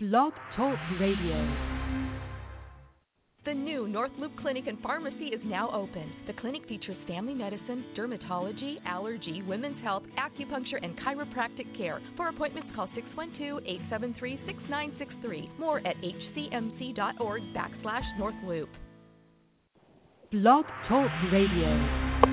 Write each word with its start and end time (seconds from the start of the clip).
Blog 0.00 0.32
Talk 0.56 0.78
Radio. 1.00 1.56
The 3.44 3.52
new 3.52 3.88
North 3.88 4.12
Loop 4.16 4.30
Clinic 4.40 4.68
and 4.68 4.80
Pharmacy 4.80 5.32
is 5.34 5.40
now 5.44 5.72
open. 5.72 6.12
The 6.28 6.34
clinic 6.34 6.68
features 6.68 6.96
family 7.08 7.34
medicine, 7.34 7.84
dermatology, 7.96 8.76
allergy, 8.86 9.42
women's 9.42 9.82
health, 9.82 10.04
acupuncture, 10.16 10.78
and 10.80 10.96
chiropractic 11.00 11.76
care. 11.76 12.00
For 12.16 12.28
appointments, 12.28 12.68
call 12.76 12.88
612-873-6963. 13.16 15.58
More 15.58 15.84
at 15.84 15.96
hcmc.org 15.96 17.42
backslash 17.52 18.18
North 18.20 18.36
Loop. 18.46 18.68
Blog 20.30 20.64
Talk 20.86 21.10
Radio. 21.32 22.27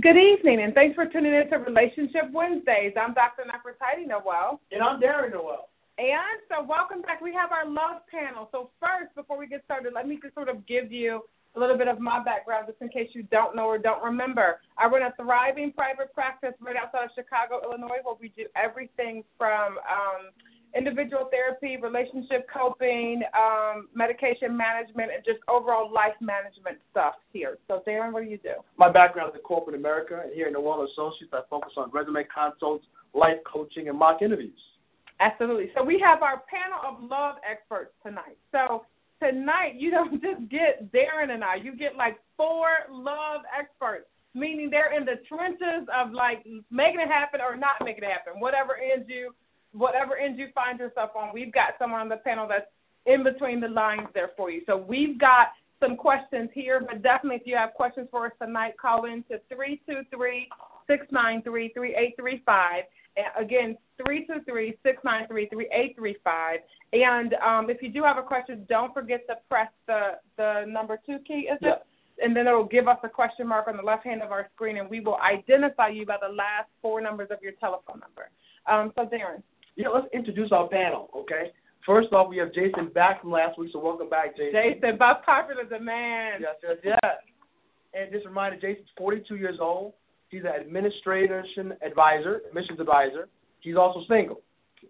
Good 0.00 0.16
evening, 0.16 0.60
and 0.60 0.74
thanks 0.74 0.96
for 0.96 1.06
tuning 1.06 1.32
in 1.34 1.48
to 1.50 1.58
Relationship 1.58 2.26
Wednesdays. 2.32 2.94
I'm 3.00 3.14
Dr. 3.14 3.44
Nefertiti 3.46 4.08
Noel. 4.08 4.58
And 4.72 4.82
I'm 4.82 5.00
Darren 5.00 5.30
Noel. 5.30 5.68
And 5.98 6.42
so, 6.50 6.66
welcome 6.66 7.00
back. 7.00 7.20
We 7.20 7.32
have 7.32 7.52
our 7.52 7.64
love 7.64 8.02
panel. 8.10 8.48
So, 8.50 8.70
first, 8.80 9.14
before 9.14 9.38
we 9.38 9.46
get 9.46 9.62
started, 9.64 9.92
let 9.94 10.08
me 10.08 10.18
just 10.20 10.34
sort 10.34 10.48
of 10.48 10.66
give 10.66 10.90
you 10.90 11.22
a 11.54 11.60
little 11.60 11.78
bit 11.78 11.86
of 11.86 12.00
my 12.00 12.18
background 12.24 12.66
just 12.66 12.82
in 12.82 12.88
case 12.88 13.10
you 13.12 13.22
don't 13.30 13.54
know 13.54 13.66
or 13.66 13.78
don't 13.78 14.02
remember. 14.02 14.58
I 14.76 14.86
run 14.88 15.02
a 15.02 15.14
thriving 15.14 15.70
private 15.70 16.12
practice 16.12 16.54
right 16.60 16.74
outside 16.74 17.04
of 17.04 17.10
Chicago, 17.14 17.60
Illinois, 17.62 18.02
where 18.02 18.16
we 18.20 18.30
do 18.36 18.46
everything 18.56 19.22
from 19.38 19.78
um, 19.78 20.34
individual 20.76 21.28
therapy, 21.30 21.76
relationship 21.80 22.46
coping, 22.52 23.22
um, 23.32 23.88
medication 23.94 24.56
management, 24.56 25.10
and 25.14 25.24
just 25.24 25.38
overall 25.48 25.90
life 25.92 26.14
management 26.20 26.78
stuff 26.90 27.14
here. 27.32 27.58
So, 27.68 27.82
Darren, 27.86 28.12
what 28.12 28.24
do 28.24 28.30
you 28.30 28.38
do? 28.38 28.54
My 28.76 28.90
background 28.90 29.30
is 29.30 29.36
in 29.36 29.42
corporate 29.42 29.76
America, 29.76 30.20
and 30.22 30.32
here 30.32 30.48
in 30.48 30.52
Noel 30.54 30.86
Associates, 30.92 31.32
I 31.32 31.40
focus 31.48 31.72
on 31.76 31.90
resume 31.90 32.24
consults, 32.32 32.84
life 33.14 33.38
coaching, 33.50 33.88
and 33.88 33.98
mock 33.98 34.22
interviews. 34.22 34.58
Absolutely. 35.20 35.70
So, 35.76 35.84
we 35.84 36.02
have 36.04 36.22
our 36.22 36.42
panel 36.50 36.80
of 36.84 37.08
love 37.08 37.36
experts 37.48 37.92
tonight. 38.04 38.36
So, 38.50 38.84
tonight, 39.22 39.74
you 39.76 39.90
don't 39.90 40.12
just 40.22 40.50
get 40.50 40.92
Darren 40.92 41.30
and 41.30 41.44
I, 41.44 41.56
you 41.56 41.76
get 41.76 41.96
like 41.96 42.18
four 42.36 42.66
love 42.90 43.42
experts. 43.56 44.06
Meaning 44.36 44.68
they're 44.68 44.98
in 44.98 45.04
the 45.04 45.22
trenches 45.28 45.86
of 45.94 46.10
like 46.10 46.44
making 46.68 46.98
it 46.98 47.06
happen 47.06 47.40
or 47.40 47.54
not 47.54 47.78
making 47.84 48.02
it 48.02 48.10
happen, 48.10 48.40
whatever 48.40 48.74
ends 48.74 49.06
you 49.08 49.32
whatever 49.74 50.16
end 50.16 50.38
you 50.38 50.48
find 50.54 50.78
yourself 50.78 51.10
on, 51.16 51.30
we've 51.34 51.52
got 51.52 51.74
someone 51.78 52.00
on 52.00 52.08
the 52.08 52.16
panel 52.16 52.46
that's 52.48 52.66
in 53.06 53.22
between 53.22 53.60
the 53.60 53.68
lines 53.68 54.08
there 54.14 54.30
for 54.36 54.50
you. 54.50 54.62
So 54.66 54.76
we've 54.76 55.18
got 55.18 55.48
some 55.80 55.96
questions 55.96 56.48
here, 56.54 56.80
but 56.80 57.02
definitely 57.02 57.36
if 57.36 57.46
you 57.46 57.56
have 57.56 57.74
questions 57.74 58.08
for 58.10 58.26
us 58.26 58.32
tonight, 58.40 58.74
call 58.80 59.04
in 59.04 59.22
to 59.24 59.40
323 59.52 60.48
693 60.86 61.72
3835. 61.74 62.84
Again, 63.38 63.76
323 64.06 64.78
693 64.82 65.48
3835. 65.48 66.60
And 66.92 67.34
um, 67.34 67.70
if 67.70 67.82
you 67.82 67.90
do 67.90 68.02
have 68.02 68.18
a 68.18 68.22
question, 68.22 68.66
don't 68.68 68.92
forget 68.94 69.26
to 69.28 69.36
press 69.48 69.68
the, 69.86 70.18
the 70.36 70.64
number 70.66 70.98
two 71.04 71.18
key, 71.26 71.48
is 71.50 71.58
it? 71.60 71.82
And 72.22 72.34
then 72.34 72.46
it'll 72.46 72.64
give 72.64 72.86
us 72.86 72.98
a 73.02 73.08
question 73.08 73.46
mark 73.46 73.66
on 73.66 73.76
the 73.76 73.82
left 73.82 74.04
hand 74.04 74.22
of 74.22 74.30
our 74.30 74.48
screen, 74.54 74.78
and 74.78 74.88
we 74.88 75.00
will 75.00 75.18
identify 75.18 75.88
you 75.88 76.06
by 76.06 76.16
the 76.20 76.32
last 76.32 76.68
four 76.80 77.00
numbers 77.00 77.28
of 77.30 77.42
your 77.42 77.52
telephone 77.52 78.00
number. 78.00 78.30
Um, 78.66 78.92
so, 78.94 79.02
Darren. 79.02 79.42
Yeah, 79.76 79.88
let's 79.88 80.06
introduce 80.12 80.52
our 80.52 80.68
panel, 80.68 81.10
okay? 81.14 81.52
First 81.84 82.12
off, 82.12 82.28
we 82.28 82.38
have 82.38 82.52
Jason 82.54 82.88
back 82.94 83.20
from 83.20 83.32
last 83.32 83.58
week, 83.58 83.70
so 83.72 83.78
welcome 83.78 84.08
back, 84.08 84.36
Jason. 84.36 84.52
Jason, 84.52 84.96
Bob 84.96 85.24
popular 85.24 85.64
demand. 85.64 86.42
Yes, 86.42 86.54
yes, 86.62 86.76
yes. 87.02 87.14
And 87.92 88.12
just 88.12 88.24
a 88.24 88.28
reminder, 88.28 88.56
Jason's 88.56 88.88
42 88.96 89.36
years 89.36 89.58
old. 89.60 89.92
He's 90.28 90.42
an 90.42 90.60
administration 90.60 91.74
advisor, 91.84 92.40
admissions 92.48 92.80
advisor. 92.80 93.28
He's 93.60 93.76
also 93.76 94.02
single, 94.08 94.40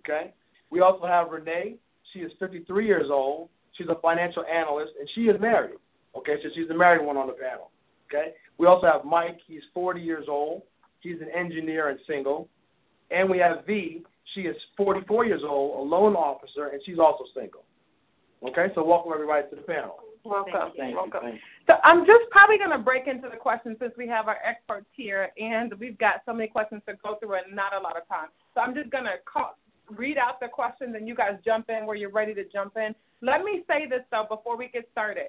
okay? 0.01 0.33
We 0.71 0.81
also 0.81 1.07
have 1.07 1.31
Renee. 1.31 1.77
She 2.13 2.21
is 2.21 2.33
53 2.39 2.87
years 2.87 3.11
old. 3.11 3.49
She's 3.73 3.89
a 3.89 4.01
financial 4.01 4.45
analyst, 4.45 4.93
and 4.99 5.09
she 5.15 5.23
is 5.23 5.41
married, 5.41 5.79
okay? 6.17 6.37
So 6.43 6.49
she's 6.55 6.69
the 6.69 6.75
married 6.75 7.05
one 7.05 7.17
on 7.17 7.27
the 7.27 7.33
panel, 7.33 7.71
okay? 8.09 8.35
We 8.59 8.67
also 8.67 8.87
have 8.87 9.05
Mike. 9.05 9.39
He's 9.47 9.63
40 9.73 10.01
years 10.01 10.27
old. 10.29 10.63
He's 11.01 11.21
an 11.21 11.29
engineer 11.35 11.89
and 11.89 11.99
single. 12.07 12.49
And 13.11 13.29
we 13.29 13.39
have 13.39 13.67
V. 13.67 14.03
She 14.35 14.43
is 14.43 14.57
44 14.77 15.27
years 15.27 15.43
old, 15.47 15.87
a 15.87 15.89
loan 15.89 16.15
officer, 16.15 16.69
and 16.69 16.81
she's 16.85 16.99
also 16.99 17.25
single. 17.35 17.65
Okay, 18.47 18.67
so 18.75 18.85
welcome 18.85 19.13
everybody 19.13 19.49
to 19.51 19.57
the 19.57 19.63
panel. 19.63 19.97
Welcome. 20.25 20.73
Thank 20.77 20.91
you. 20.91 20.97
Welcome. 20.97 21.21
Thank 21.23 21.35
you. 21.35 21.41
So 21.69 21.75
I'm 21.85 22.07
just 22.07 22.25
probably 22.31 22.59
going 22.59 22.71
to 22.71 22.79
break 22.79 23.07
into 23.07 23.29
the 23.29 23.37
questions 23.37 23.77
since 23.81 23.93
we 23.97 24.09
have 24.09 24.27
our 24.29 24.39
experts 24.45 24.87
here, 24.97 25.31
and 25.39 25.73
we've 25.79 25.99
got 25.99 26.23
so 26.27 26.33
many 26.33 26.49
questions 26.49 26.83
to 26.89 26.95
go 27.03 27.17
through 27.21 27.35
and 27.35 27.55
not 27.55 27.75
a 27.75 27.81
lot 27.81 27.97
of 27.97 28.09
time. 28.09 28.29
So 28.55 28.61
I'm 28.61 28.75
just 28.75 28.91
going 28.91 29.05
to 29.05 29.17
call, 29.31 29.57
read 29.91 30.17
out 30.19 30.41
the 30.41 30.49
questions, 30.49 30.95
and 30.97 31.07
you 31.07 31.15
guys 31.15 31.39
jump 31.45 31.69
in 31.69 31.87
where 31.87 31.97
you're 31.97 32.11
ready 32.11 32.35
to 32.35 32.45
jump 32.45 32.77
in. 32.77 32.95
Let 33.21 33.45
me 33.45 33.63
say 33.69 33.87
this 33.89 34.03
though 34.11 34.27
before 34.29 34.57
we 34.57 34.69
get 34.69 34.89
started 34.93 35.29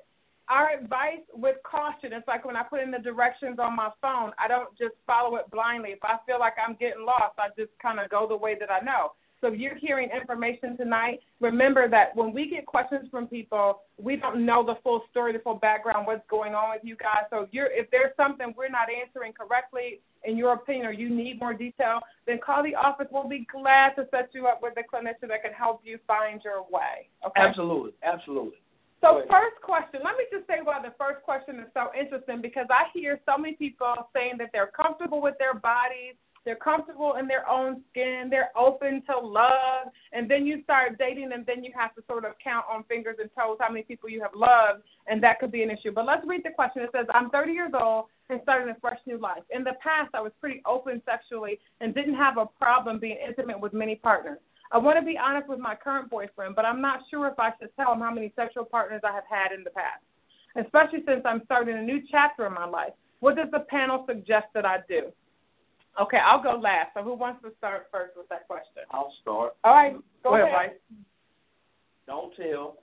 our 0.50 0.72
advice 0.72 1.23
with 1.33 1.57
caution. 1.63 2.13
It's 2.13 2.28
like 2.28 2.45
when 2.45 2.56
I 2.56 2.63
put 2.63 2.81
in 2.81 2.91
the 2.91 3.00
directions 3.00 3.57
on 3.59 3.75
my 3.75 3.89
phone, 4.01 4.31
I 4.38 4.47
don't 4.47 4.69
just 4.78 4.95
follow 5.07 5.35
it 5.38 5.50
blindly. 5.51 5.91
If 5.91 6.03
I 6.03 6.17
feel 6.25 6.39
like 6.39 6.53
I'm 6.57 6.75
getting 6.75 7.06
lost, 7.06 7.38
I 7.38 7.50
just 7.57 7.72
kind 7.81 8.00
of 8.00 8.09
go 8.09 8.28
the 8.28 8.35
way 8.35 8.55
that 8.59 8.72
I 8.72 8.84
know. 8.84 9.13
So 9.41 9.53
if 9.53 9.59
you're 9.59 9.75
hearing 9.75 10.09
information 10.09 10.78
tonight, 10.78 11.19
remember 11.39 11.89
that 11.89 12.16
when 12.16 12.34
we 12.34 12.50
get 12.50 12.66
questions 12.66 13.07
from 13.11 13.28
people, 13.28 13.81
we 14.01 14.16
don't 14.16 14.45
know 14.45 14.66
the 14.66 14.75
full 14.81 15.03
story, 15.11 15.34
the 15.34 15.39
full 15.39 15.55
background, 15.55 16.07
what's 16.07 16.25
going 16.29 16.55
on 16.55 16.72
with 16.72 16.81
you 16.84 16.95
guys. 16.95 17.25
So 17.29 17.41
if 17.41 17.50
you're 17.51 17.69
if 17.72 17.91
there's 17.91 18.16
something 18.17 18.53
we're 18.57 18.69
not 18.69 18.88
answering 18.89 19.34
correctly 19.34 20.00
in 20.23 20.38
your 20.38 20.53
opinion 20.53 20.88
or 20.88 20.94
you 20.94 21.09
need 21.09 21.39
more 21.39 21.53
detail, 21.53 22.00
then 22.25 22.39
call 22.44 22.63
the 22.63 22.75
office. 22.75 23.07
We'll 23.11 23.29
be 23.29 23.45
glad 23.51 23.95
to 23.95 24.07
set 24.09 24.29
you 24.34 24.47
up 24.47 24.61
with 24.63 24.73
a 24.78 24.81
clinician 24.81 25.28
that 25.28 25.44
can 25.44 25.53
help 25.53 25.81
you 25.84 26.00
find 26.07 26.41
your 26.44 26.63
way. 26.63 27.09
Okay. 27.28 27.41
Absolutely, 27.41 27.91
absolutely. 28.03 28.57
So 29.01 29.22
first 29.29 29.61
question, 29.61 30.01
let 30.03 30.17
me 30.17 30.25
just 30.31 30.47
say 30.47 30.63
why 30.63 30.81
the 30.81 30.94
first 30.97 31.22
question 31.23 31.59
is 31.59 31.67
so 31.73 31.91
interesting 31.97 32.41
because 32.41 32.66
I 32.69 32.89
hear 32.94 33.19
so 33.25 33.38
many 33.38 33.56
people 33.56 33.94
saying 34.13 34.35
that 34.39 34.50
they're 34.51 34.72
comfortable 34.75 35.22
with 35.22 35.35
their 35.38 35.53
bodies, 35.53 36.16
they're 36.45 36.56
comfortable 36.56 37.16
in 37.19 37.28
their 37.28 37.47
own 37.50 37.81
skin, 37.89 38.28
they're 38.29 38.51
open 38.55 39.01
to 39.09 39.17
love, 39.17 39.89
and 40.13 40.29
then 40.29 40.45
you 40.45 40.61
start 40.63 40.97
dating 40.97 41.31
and 41.34 41.45
then 41.45 41.63
you 41.63 41.72
have 41.75 41.94
to 41.95 42.03
sort 42.07 42.23
of 42.23 42.34
count 42.41 42.66
on 42.72 42.84
fingers 42.84 43.17
and 43.19 43.29
toes 43.38 43.57
how 43.59 43.69
many 43.69 43.84
people 43.84 44.09
you 44.09 44.22
have 44.22 44.34
loved, 44.35 44.84
and 45.07 45.22
that 45.23 45.39
could 45.39 45.51
be 45.51 45.63
an 45.63 45.72
issue. 45.72 45.91
But 45.91 46.05
let's 46.05 46.25
read 46.25 46.41
the 46.44 46.51
question. 46.51 46.84
It 46.84 46.91
says, 46.95 47.07
I'm 47.13 47.31
30 47.31 47.51
years 47.51 47.72
old 47.73 48.05
and 48.29 48.39
starting 48.44 48.69
a 48.69 48.79
fresh 48.79 49.00
new 49.05 49.17
life. 49.17 49.44
In 49.50 49.63
the 49.63 49.73
past, 49.81 50.13
I 50.13 50.22
was 50.22 50.31
pretty 50.39 50.61
open 50.66 51.01
sexually 51.05 51.59
and 51.81 51.94
didn't 51.95 52.16
have 52.16 52.38
a 52.38 52.45
problem 52.45 53.00
being 53.00 53.17
intimate 53.28 53.59
with 53.59 53.73
many 53.73 53.95
partners. 53.95 54.39
I 54.71 54.77
want 54.77 54.99
to 54.99 55.05
be 55.05 55.17
honest 55.17 55.47
with 55.47 55.59
my 55.59 55.75
current 55.75 56.09
boyfriend, 56.09 56.55
but 56.55 56.65
I'm 56.65 56.81
not 56.81 57.01
sure 57.09 57.27
if 57.27 57.39
I 57.39 57.51
should 57.59 57.69
tell 57.75 57.93
him 57.93 57.99
how 57.99 58.11
many 58.11 58.33
sexual 58.35 58.65
partners 58.65 59.01
I 59.03 59.13
have 59.13 59.23
had 59.29 59.51
in 59.55 59.63
the 59.63 59.69
past, 59.69 60.03
especially 60.55 61.03
since 61.07 61.21
I'm 61.25 61.41
starting 61.45 61.77
a 61.77 61.81
new 61.81 62.01
chapter 62.09 62.45
in 62.47 62.53
my 62.53 62.65
life. 62.65 62.93
What 63.19 63.35
does 63.35 63.47
the 63.51 63.65
panel 63.69 64.05
suggest 64.07 64.47
that 64.53 64.65
I 64.65 64.77
do? 64.87 65.11
Okay, 66.01 66.17
I'll 66.17 66.43
go 66.43 66.59
last. 66.59 66.89
So 66.93 67.03
who 67.03 67.13
wants 67.13 67.41
to 67.43 67.51
start 67.57 67.87
first 67.91 68.17
with 68.17 68.27
that 68.29 68.47
question? 68.47 68.83
I'll 68.91 69.13
start. 69.21 69.55
All 69.63 69.73
right, 69.73 69.93
go, 70.23 70.31
Go 70.31 70.35
ahead, 70.35 70.47
ahead. 70.47 70.71
Mike. 70.71 70.81
Don't 72.07 72.35
tell. 72.35 72.77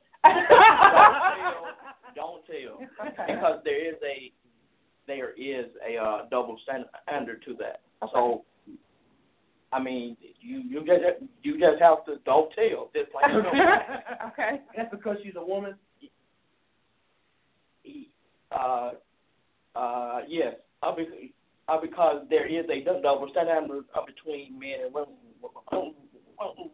Don't 2.15 2.44
tell. 2.47 2.78
Okay. 3.06 3.34
because 3.34 3.60
there 3.65 3.88
is 3.88 3.97
a 4.03 4.32
there 5.06 5.31
is 5.31 5.66
a 5.87 5.97
uh, 6.03 6.28
double 6.31 6.56
standard 6.65 7.42
to 7.44 7.54
that. 7.54 7.81
So, 8.12 8.44
I 9.72 9.83
mean, 9.83 10.16
you 10.41 10.59
you 10.60 10.81
just 10.84 11.03
you 11.43 11.59
just 11.59 11.81
have 11.81 12.05
to 12.06 12.16
don't 12.25 12.53
tell. 12.53 12.91
Just 12.94 13.15
like 13.15 13.31
you 13.33 13.43
know, 13.43 13.50
okay. 14.28 14.60
That's 14.77 14.91
because 14.91 15.16
she's 15.22 15.34
a 15.37 15.44
woman. 15.44 15.75
uh, 18.53 18.91
uh, 19.75 20.21
yes, 20.28 20.55
uh, 20.83 20.94
be- 20.94 21.33
uh, 21.69 21.81
because 21.81 22.27
there 22.28 22.47
is 22.47 22.66
a 22.69 22.84
dou- 22.84 23.00
double 23.03 23.28
standard 23.31 23.84
uh, 23.94 24.00
between 24.05 24.59
men 24.59 24.84
and 24.84 24.94
women. 24.94 25.15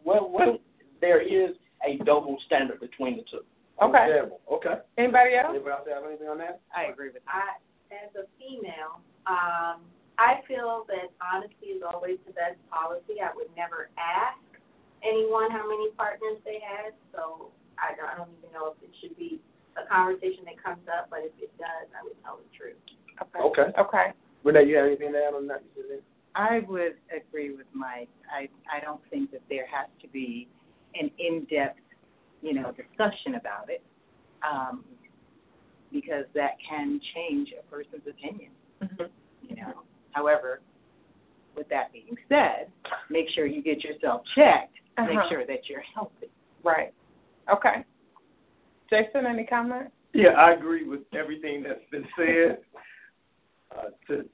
Well, 0.03 0.29
well, 0.33 0.57
there 0.99 1.21
is 1.21 1.55
a 1.87 2.03
double 2.03 2.37
standard 2.45 2.79
between 2.79 3.17
the 3.17 3.23
two. 3.29 3.41
Okay. 3.81 3.97
Understandable. 3.97 4.41
Okay. 4.51 4.75
Anybody 4.97 5.35
else? 5.35 5.47
Anybody 5.51 5.71
else 5.71 5.87
have 5.93 6.03
anything 6.05 6.27
on 6.27 6.37
that? 6.39 6.59
I 6.75 6.85
agree 6.91 7.09
with 7.13 7.21
I, 7.27 7.55
as 7.93 8.11
a 8.15 8.27
female, 8.37 8.99
um, 9.25 9.81
I 10.19 10.43
feel 10.43 10.83
that 10.91 11.15
honesty 11.23 11.79
is 11.79 11.81
always 11.81 12.19
the 12.27 12.35
best 12.35 12.59
policy. 12.67 13.23
I 13.23 13.31
would 13.31 13.47
never 13.55 13.87
ask 13.95 14.35
anyone 14.99 15.47
how 15.49 15.63
many 15.63 15.95
partners 15.95 16.43
they 16.43 16.59
had, 16.59 16.91
so 17.15 17.55
I 17.79 17.95
don't, 17.95 18.11
I 18.11 18.19
don't 18.19 18.35
even 18.43 18.51
know 18.51 18.75
if 18.75 18.83
it 18.83 18.91
should 18.99 19.15
be 19.15 19.39
a 19.79 19.87
conversation 19.87 20.43
that 20.43 20.59
comes 20.59 20.83
up, 20.91 21.07
but 21.07 21.23
if 21.23 21.31
it 21.39 21.55
does, 21.55 21.87
I 21.95 22.03
would 22.03 22.19
tell 22.19 22.35
the 22.35 22.51
truth. 22.51 22.75
Okay. 23.23 23.71
Okay. 23.79 24.11
Renee, 24.43 24.67
you 24.67 24.75
have 24.75 24.87
anything 24.87 25.13
to 25.13 25.19
add 25.23 25.33
on 25.33 25.47
that? 25.47 25.63
I 26.35 26.59
would 26.67 26.95
agree 27.15 27.55
with 27.55 27.65
Mike. 27.73 28.09
I 28.31 28.47
I 28.71 28.79
don't 28.79 29.01
think 29.09 29.31
that 29.31 29.41
there 29.49 29.67
has 29.67 29.87
to 30.01 30.07
be 30.07 30.47
an 30.95 31.09
in-depth, 31.17 31.79
you 32.41 32.53
know, 32.53 32.71
discussion 32.71 33.35
about 33.35 33.69
it, 33.69 33.81
um, 34.43 34.83
because 35.91 36.25
that 36.35 36.51
can 36.67 37.01
change 37.15 37.49
a 37.57 37.63
person's 37.71 38.07
opinion. 38.07 38.51
You 39.47 39.55
know. 39.55 39.83
However, 40.11 40.61
with 41.55 41.67
that 41.69 41.91
being 41.93 42.15
said, 42.27 42.67
make 43.09 43.29
sure 43.35 43.45
you 43.45 43.61
get 43.61 43.83
yourself 43.83 44.21
checked 44.35 44.75
make 44.97 45.17
Uh-huh. 45.17 45.29
sure 45.29 45.45
that 45.45 45.69
you're 45.69 45.83
healthy. 45.95 46.29
Right. 46.63 46.93
Okay. 47.53 47.85
Jason, 48.89 49.25
any 49.25 49.45
comment? 49.45 49.91
Yeah, 50.13 50.29
I 50.31 50.51
agree 50.53 50.85
with 50.87 51.01
everything 51.13 51.63
that's 51.63 51.85
been 51.91 52.05
said. 52.17 52.57
Uh, 53.71 53.89
to 54.07 54.25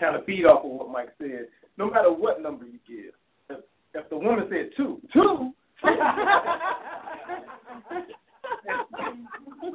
kind 0.00 0.16
of 0.16 0.24
feed 0.24 0.46
off 0.46 0.64
of 0.64 0.70
what 0.70 0.90
Mike 0.90 1.10
said, 1.18 1.46
no 1.76 1.90
matter 1.90 2.10
what 2.10 2.40
number 2.42 2.64
you 2.64 2.78
give, 2.88 3.12
if, 3.50 3.62
if 3.94 4.08
the 4.08 4.16
woman 4.16 4.46
said 4.50 4.70
two, 4.76 4.98
two, 5.12 5.52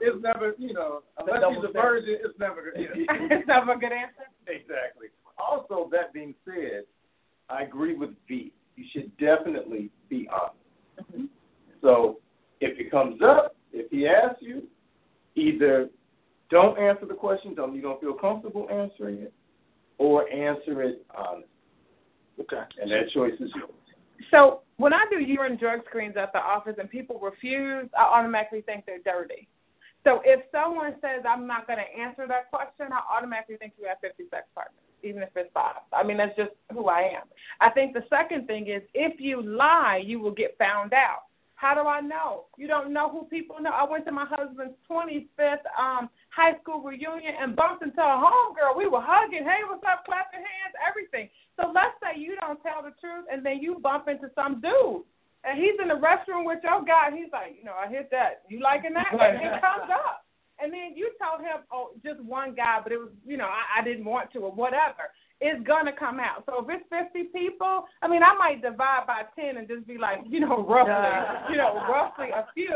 it's 0.02 0.22
never, 0.22 0.54
you 0.58 0.74
know, 0.74 1.02
unless 1.20 1.44
she's 1.56 1.64
a 1.70 1.72
virgin, 1.72 2.18
it's 2.24 2.38
never, 2.40 2.74
you 2.76 2.88
know. 3.06 3.28
it's 3.32 3.48
never 3.48 3.74
a 3.74 3.78
good 3.80 3.92
answer. 3.92 4.26
Exactly. 4.48 5.08
Also, 5.38 5.90
that 5.92 6.14
being 6.14 6.34
said, 6.46 6.84
I 7.50 7.64
agree 7.64 7.96
with 7.96 8.12
V. 8.28 8.52
You 8.76 8.86
should 8.92 9.16
definitely 9.18 9.90
be 10.10 10.28
honest. 10.32 11.12
Mm-hmm. 11.12 11.26
So, 11.82 12.20
if 12.62 12.80
it 12.80 12.90
comes 12.92 13.22
up, 13.22 13.56
if 13.72 13.92
he 13.92 14.08
asks 14.08 14.42
you, 14.42 14.64
either 15.36 15.90
don't 16.50 16.78
answer 16.78 17.06
the 17.06 17.14
question, 17.14 17.56
tell 17.56 17.66
him 17.66 17.76
you 17.76 17.82
don't 17.82 18.00
feel 18.00 18.14
comfortable 18.14 18.68
answering 18.70 19.20
it, 19.20 19.34
or 19.98 20.30
answer 20.30 20.84
it 20.84 21.06
honestly. 21.16 21.48
Okay. 22.40 22.62
And 22.82 22.92
that 22.92 23.10
choice 23.14 23.34
is 23.40 23.50
yours. 23.56 23.72
So 24.32 24.62
when 24.78 24.94
I 24.94 25.06
do 25.10 25.20
urine 25.20 25.58
drug 25.58 25.82
screens 25.88 26.16
at 26.18 26.34
the 26.34 26.40
office 26.40 26.76
and 26.80 26.90
people 26.90 27.20
refuse, 27.20 27.90
I 27.98 28.04
automatically 28.04 28.62
think 28.62 28.86
they're 28.86 29.04
dirty. 29.04 29.48
So 30.04 30.22
if 30.26 30.42
someone 30.52 30.96
says 31.02 31.24
I'm 31.28 31.48
not 31.48 31.68
going 31.68 31.80
to 31.80 32.02
answer 32.02 32.28
that 32.28 32.50
question, 32.50 32.88
I 32.92 33.02
automatically 33.16 33.58
think 33.58 33.74
you 33.80 33.88
have 33.88 33.98
50 34.02 34.24
sex 34.30 34.44
partners, 34.54 34.83
even 35.04 35.22
if 35.24 35.30
it's 35.36 35.52
five. 35.54 35.84
I 35.92 36.04
mean, 36.04 36.18
that's 36.18 36.36
just 36.36 36.52
who 36.72 36.88
I 36.88 37.02
am. 37.02 37.28
I 37.62 37.70
think 37.72 37.94
the 37.94 38.04
second 38.10 38.48
thing 38.48 38.68
is 38.68 38.82
if 38.94 39.20
you 39.20 39.42
lie, 39.42 40.02
you 40.04 40.20
will 40.20 40.34
get 40.34 40.58
found 40.58 40.94
out. 40.94 41.24
How 41.56 41.74
do 41.74 41.88
I 41.88 42.02
know? 42.02 42.52
You 42.58 42.68
don't 42.68 42.92
know 42.92 43.08
who 43.08 43.24
people 43.32 43.56
know. 43.62 43.72
I 43.72 43.88
went 43.88 44.04
to 44.08 44.12
my 44.12 44.28
husband's 44.28 44.76
25th 44.84 45.64
um, 45.80 46.10
high 46.28 46.60
school 46.60 46.84
reunion 46.84 47.40
and 47.40 47.56
bumped 47.56 47.84
into 47.84 48.02
a 48.04 48.20
homegirl. 48.20 48.76
We 48.76 48.92
were 48.92 49.00
hugging. 49.00 49.48
Hey, 49.48 49.64
what's 49.64 49.84
up? 49.88 50.04
Clapping 50.04 50.44
hands, 50.44 50.76
everything. 50.84 51.30
So 51.56 51.72
let's 51.72 51.96
say 52.04 52.20
you 52.20 52.36
don't 52.42 52.60
tell 52.64 52.84
the 52.84 52.92
truth 53.00 53.32
and 53.32 53.46
then 53.46 53.64
you 53.64 53.80
bump 53.80 54.10
into 54.12 54.28
some 54.36 54.60
dude. 54.60 55.08
And 55.48 55.56
he's 55.56 55.80
in 55.80 55.88
the 55.88 56.00
restroom 56.04 56.44
with 56.44 56.60
your 56.64 56.84
guy. 56.84 57.16
He's 57.16 57.32
like, 57.32 57.56
you 57.56 57.64
know, 57.64 57.80
I 57.80 57.88
hit 57.88 58.12
that. 58.12 58.44
You 58.50 58.60
liking 58.60 58.92
that? 58.96 59.16
And 59.16 59.40
it 59.40 59.64
comes 59.64 59.88
up. 59.88 60.28
And 60.62 60.72
then 60.72 60.94
you 60.96 61.12
tell 61.18 61.40
him, 61.40 61.66
oh, 61.74 61.92
just 62.06 62.22
one 62.22 62.54
guy, 62.54 62.80
but 62.84 62.92
it 62.92 62.98
was, 62.98 63.10
you 63.26 63.38
know, 63.38 63.50
I, 63.50 63.82
I 63.82 63.84
didn't 63.84 64.06
want 64.06 64.32
to 64.34 64.40
or 64.40 64.52
whatever. 64.52 65.10
It's 65.42 65.60
going 65.68 65.86
to 65.86 65.92
come 65.92 66.22
out. 66.22 66.46
So 66.46 66.64
if 66.64 66.70
it's 66.72 66.88
50 66.88 67.36
people, 67.36 67.84
I 68.02 68.08
mean, 68.08 68.24
I 68.24 68.32
might 68.38 68.62
divide 68.62 69.04
by 69.08 69.28
10 69.36 69.58
and 69.58 69.68
just 69.68 69.86
be 69.86 69.98
like, 69.98 70.24
you 70.30 70.40
know, 70.40 70.64
roughly, 70.70 71.52
you 71.52 71.58
know, 71.58 71.84
roughly 71.90 72.30
a 72.32 72.48
few. 72.54 72.72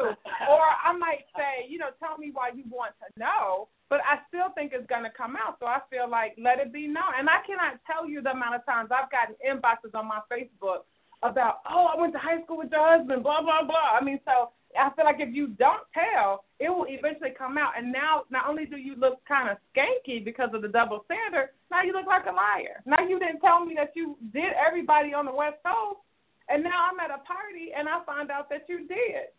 Or 0.49 0.63
I 0.83 0.91
might 0.97 1.23
say, 1.37 1.69
you 1.69 1.77
know, 1.77 1.95
tell 2.01 2.17
me 2.17 2.31
why 2.33 2.49
you 2.53 2.63
want 2.67 2.93
to 2.99 3.07
know. 3.19 3.69
But 3.89 4.01
I 4.03 4.19
still 4.27 4.51
think 4.51 4.73
it's 4.75 4.89
going 4.91 5.07
to 5.07 5.13
come 5.15 5.37
out. 5.39 5.55
So 5.61 5.65
I 5.65 5.79
feel 5.89 6.09
like 6.09 6.35
let 6.35 6.59
it 6.59 6.73
be 6.73 6.87
known. 6.87 7.15
And 7.15 7.29
I 7.29 7.39
cannot 7.47 7.79
tell 7.87 8.03
you 8.03 8.21
the 8.21 8.35
amount 8.35 8.59
of 8.59 8.65
times 8.65 8.91
I've 8.91 9.07
gotten 9.07 9.39
inboxes 9.39 9.95
on 9.95 10.09
my 10.11 10.19
Facebook 10.27 10.83
about, 11.23 11.63
oh, 11.71 11.87
I 11.95 11.99
went 11.99 12.11
to 12.13 12.19
high 12.19 12.43
school 12.43 12.57
with 12.57 12.71
your 12.71 12.83
husband, 12.83 13.23
blah, 13.23 13.41
blah, 13.41 13.63
blah. 13.63 13.95
I 13.95 14.03
mean, 14.03 14.19
so 14.25 14.51
I 14.77 14.93
feel 14.95 15.05
like 15.05 15.19
if 15.19 15.33
you 15.33 15.47
don't 15.47 15.83
tell, 15.93 16.45
it 16.59 16.69
will 16.69 16.85
eventually 16.87 17.31
come 17.37 17.57
out. 17.57 17.73
And 17.77 17.91
now, 17.91 18.23
not 18.29 18.47
only 18.47 18.65
do 18.65 18.77
you 18.77 18.95
look 18.95 19.19
kind 19.27 19.49
of 19.49 19.57
skanky 19.73 20.23
because 20.23 20.49
of 20.53 20.61
the 20.61 20.67
double 20.67 21.03
standard, 21.05 21.49
now 21.69 21.83
you 21.83 21.93
look 21.93 22.07
like 22.07 22.25
a 22.25 22.33
liar. 22.33 22.81
Now 22.85 23.05
you 23.07 23.19
didn't 23.19 23.41
tell 23.41 23.65
me 23.65 23.75
that 23.75 23.91
you 23.95 24.17
did 24.33 24.53
everybody 24.55 25.13
on 25.13 25.25
the 25.25 25.33
West 25.33 25.57
Coast, 25.65 25.99
and 26.49 26.63
now 26.63 26.89
I'm 26.91 26.99
at 26.99 27.11
a 27.11 27.21
party 27.25 27.73
and 27.77 27.89
I 27.89 28.03
find 28.05 28.31
out 28.31 28.49
that 28.49 28.65
you 28.69 28.87
did. 28.87 29.33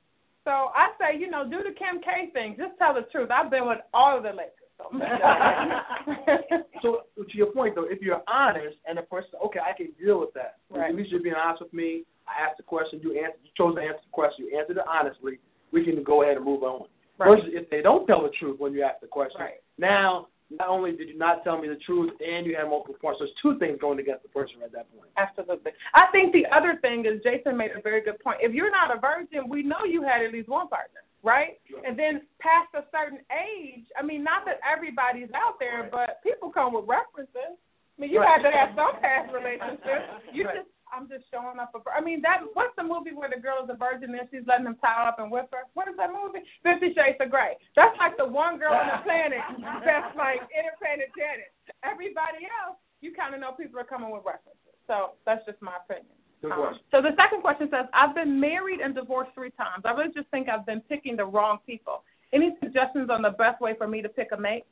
So 0.44 0.50
I 0.50 0.88
say, 0.98 1.18
you 1.18 1.30
know, 1.30 1.44
do 1.44 1.58
the 1.58 1.74
Kim 1.76 2.00
K 2.02 2.30
thing. 2.32 2.56
Just 2.58 2.78
tell 2.78 2.94
the 2.94 3.02
truth. 3.12 3.30
I've 3.30 3.50
been 3.50 3.66
with 3.66 3.78
all 3.92 4.16
of 4.16 4.22
the 4.22 4.30
Lakers. 4.30 4.52
So, 4.78 4.84
so 6.82 7.02
to 7.16 7.36
your 7.36 7.52
point 7.52 7.74
though, 7.74 7.84
if 7.84 8.00
you're 8.00 8.22
honest 8.28 8.76
and 8.86 8.96
the 8.96 9.02
person, 9.02 9.30
okay, 9.46 9.58
I 9.60 9.76
can 9.76 9.88
deal 10.02 10.20
with 10.20 10.32
that. 10.34 10.56
Right. 10.70 10.90
At 10.90 10.96
least 10.96 11.10
you're 11.10 11.22
being 11.22 11.34
honest 11.34 11.62
with 11.62 11.72
me. 11.74 12.04
I 12.28 12.44
asked 12.46 12.58
the 12.58 12.62
question, 12.62 13.00
you 13.02 13.16
answered, 13.18 13.40
you 13.42 13.50
chose 13.56 13.74
to 13.76 13.80
answer 13.80 14.00
the 14.04 14.12
question, 14.12 14.46
you 14.46 14.58
answered 14.58 14.76
it 14.76 14.84
honestly. 14.86 15.38
We 15.72 15.84
can 15.84 16.02
go 16.02 16.22
ahead 16.22 16.36
and 16.36 16.44
move 16.44 16.62
on. 16.62 16.86
Right. 17.18 17.28
Versus 17.28 17.50
if 17.52 17.68
they 17.70 17.82
don't 17.82 18.06
tell 18.06 18.22
the 18.22 18.30
truth 18.38 18.60
when 18.60 18.72
you 18.72 18.82
ask 18.82 19.00
the 19.00 19.06
question, 19.08 19.40
Right. 19.40 19.60
now 19.78 20.28
not 20.50 20.68
only 20.68 20.92
did 20.92 21.08
you 21.08 21.18
not 21.18 21.44
tell 21.44 21.60
me 21.60 21.68
the 21.68 21.76
truth 21.84 22.10
and 22.24 22.46
you 22.46 22.56
had 22.56 22.68
multiple 22.68 22.96
points, 23.00 23.20
there's 23.20 23.34
two 23.42 23.58
things 23.58 23.78
going 23.80 23.98
against 23.98 24.22
the 24.22 24.30
person 24.30 24.56
at 24.64 24.72
that 24.72 24.88
point. 24.96 25.10
Absolutely. 25.18 25.72
I 25.92 26.06
think 26.10 26.32
the 26.32 26.46
other 26.54 26.78
thing 26.80 27.04
is 27.04 27.20
Jason 27.22 27.56
made 27.56 27.72
a 27.76 27.82
very 27.82 28.00
good 28.00 28.18
point. 28.20 28.38
If 28.40 28.54
you're 28.54 28.70
not 28.70 28.94
a 28.94 28.98
virgin, 28.98 29.48
we 29.48 29.62
know 29.62 29.84
you 29.84 30.02
had 30.02 30.22
at 30.22 30.32
least 30.32 30.48
one 30.48 30.68
partner, 30.68 31.00
right? 31.22 31.60
And 31.84 31.98
then 31.98 32.22
past 32.40 32.72
a 32.74 32.84
certain 32.90 33.20
age, 33.28 33.84
I 33.98 34.02
mean, 34.02 34.24
not 34.24 34.46
that 34.46 34.60
everybody's 34.64 35.28
out 35.34 35.58
there, 35.60 35.86
but 35.92 36.22
people 36.22 36.48
come 36.50 36.72
with 36.72 36.86
references. 36.88 37.58
I 37.98 38.00
mean, 38.00 38.10
you 38.10 38.20
Right. 38.20 38.40
had 38.40 38.42
to 38.48 38.56
have 38.56 38.70
some 38.74 38.96
past 39.02 39.34
relationships. 39.34 40.06
You 40.32 40.46
Right. 40.46 40.56
just, 40.64 40.68
I'm 40.94 41.08
just 41.08 41.24
showing 41.30 41.58
up. 41.60 41.72
A, 41.76 41.80
I 41.90 42.00
mean, 42.00 42.20
that 42.22 42.40
what's 42.54 42.74
the 42.76 42.82
movie 42.84 43.12
where 43.12 43.28
the 43.28 43.40
girl 43.40 43.62
is 43.64 43.70
a 43.70 43.76
virgin 43.76 44.14
and 44.14 44.28
she's 44.30 44.46
letting 44.46 44.66
him 44.66 44.76
tie 44.80 45.06
up 45.08 45.18
and 45.18 45.30
whip 45.30 45.48
her? 45.52 45.64
What 45.74 45.88
is 45.88 45.96
that 45.96 46.10
movie? 46.12 46.44
Fifty 46.62 46.92
Shades 46.96 47.18
of 47.20 47.30
Grey. 47.30 47.56
That's 47.76 47.96
like 47.98 48.16
the 48.16 48.26
one 48.26 48.58
girl 48.58 48.72
on 48.74 48.86
the 48.88 49.00
planet 49.08 49.40
that's 49.84 50.12
like 50.16 50.42
interplanetarian. 50.52 51.48
Everybody 51.84 52.48
else, 52.64 52.76
you 53.00 53.12
kind 53.12 53.34
of 53.34 53.40
know 53.40 53.52
people 53.52 53.78
are 53.80 53.84
coming 53.88 54.10
with 54.10 54.24
references. 54.24 54.74
So 54.86 55.16
that's 55.26 55.44
just 55.44 55.60
my 55.60 55.76
opinion. 55.84 56.12
Good 56.40 56.52
Um, 56.52 56.58
question. 56.72 56.84
so 56.90 57.02
the 57.02 57.12
second 57.18 57.42
question 57.42 57.68
says, 57.70 57.86
I've 57.92 58.14
been 58.14 58.38
married 58.40 58.80
and 58.80 58.94
divorced 58.94 59.32
three 59.34 59.50
times. 59.58 59.82
I 59.84 59.90
really 59.92 60.12
just 60.14 60.28
think 60.30 60.48
I've 60.48 60.64
been 60.64 60.80
picking 60.88 61.16
the 61.16 61.26
wrong 61.26 61.58
people. 61.66 62.04
Any 62.32 62.56
suggestions 62.62 63.10
on 63.10 63.22
the 63.22 63.30
best 63.36 63.60
way 63.60 63.74
for 63.76 63.86
me 63.88 64.00
to 64.02 64.08
pick 64.08 64.28
a 64.32 64.36
mate? 64.40 64.64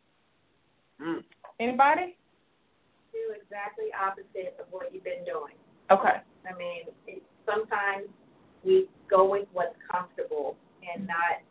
Mm. 1.00 1.24
Anybody? 1.60 2.16
Do 3.12 3.34
exactly 3.34 3.86
opposite 3.98 4.56
of 4.60 4.66
what 4.70 4.92
you've 4.94 5.04
been 5.04 5.24
doing. 5.24 5.54
Okay. 5.90 6.16
I 6.48 6.56
mean, 6.58 6.82
it, 7.06 7.22
sometimes 7.44 8.08
we 8.64 8.88
go 9.08 9.28
with 9.28 9.46
what's 9.52 9.76
comfortable 9.90 10.56
and 10.82 11.06
not 11.06 11.42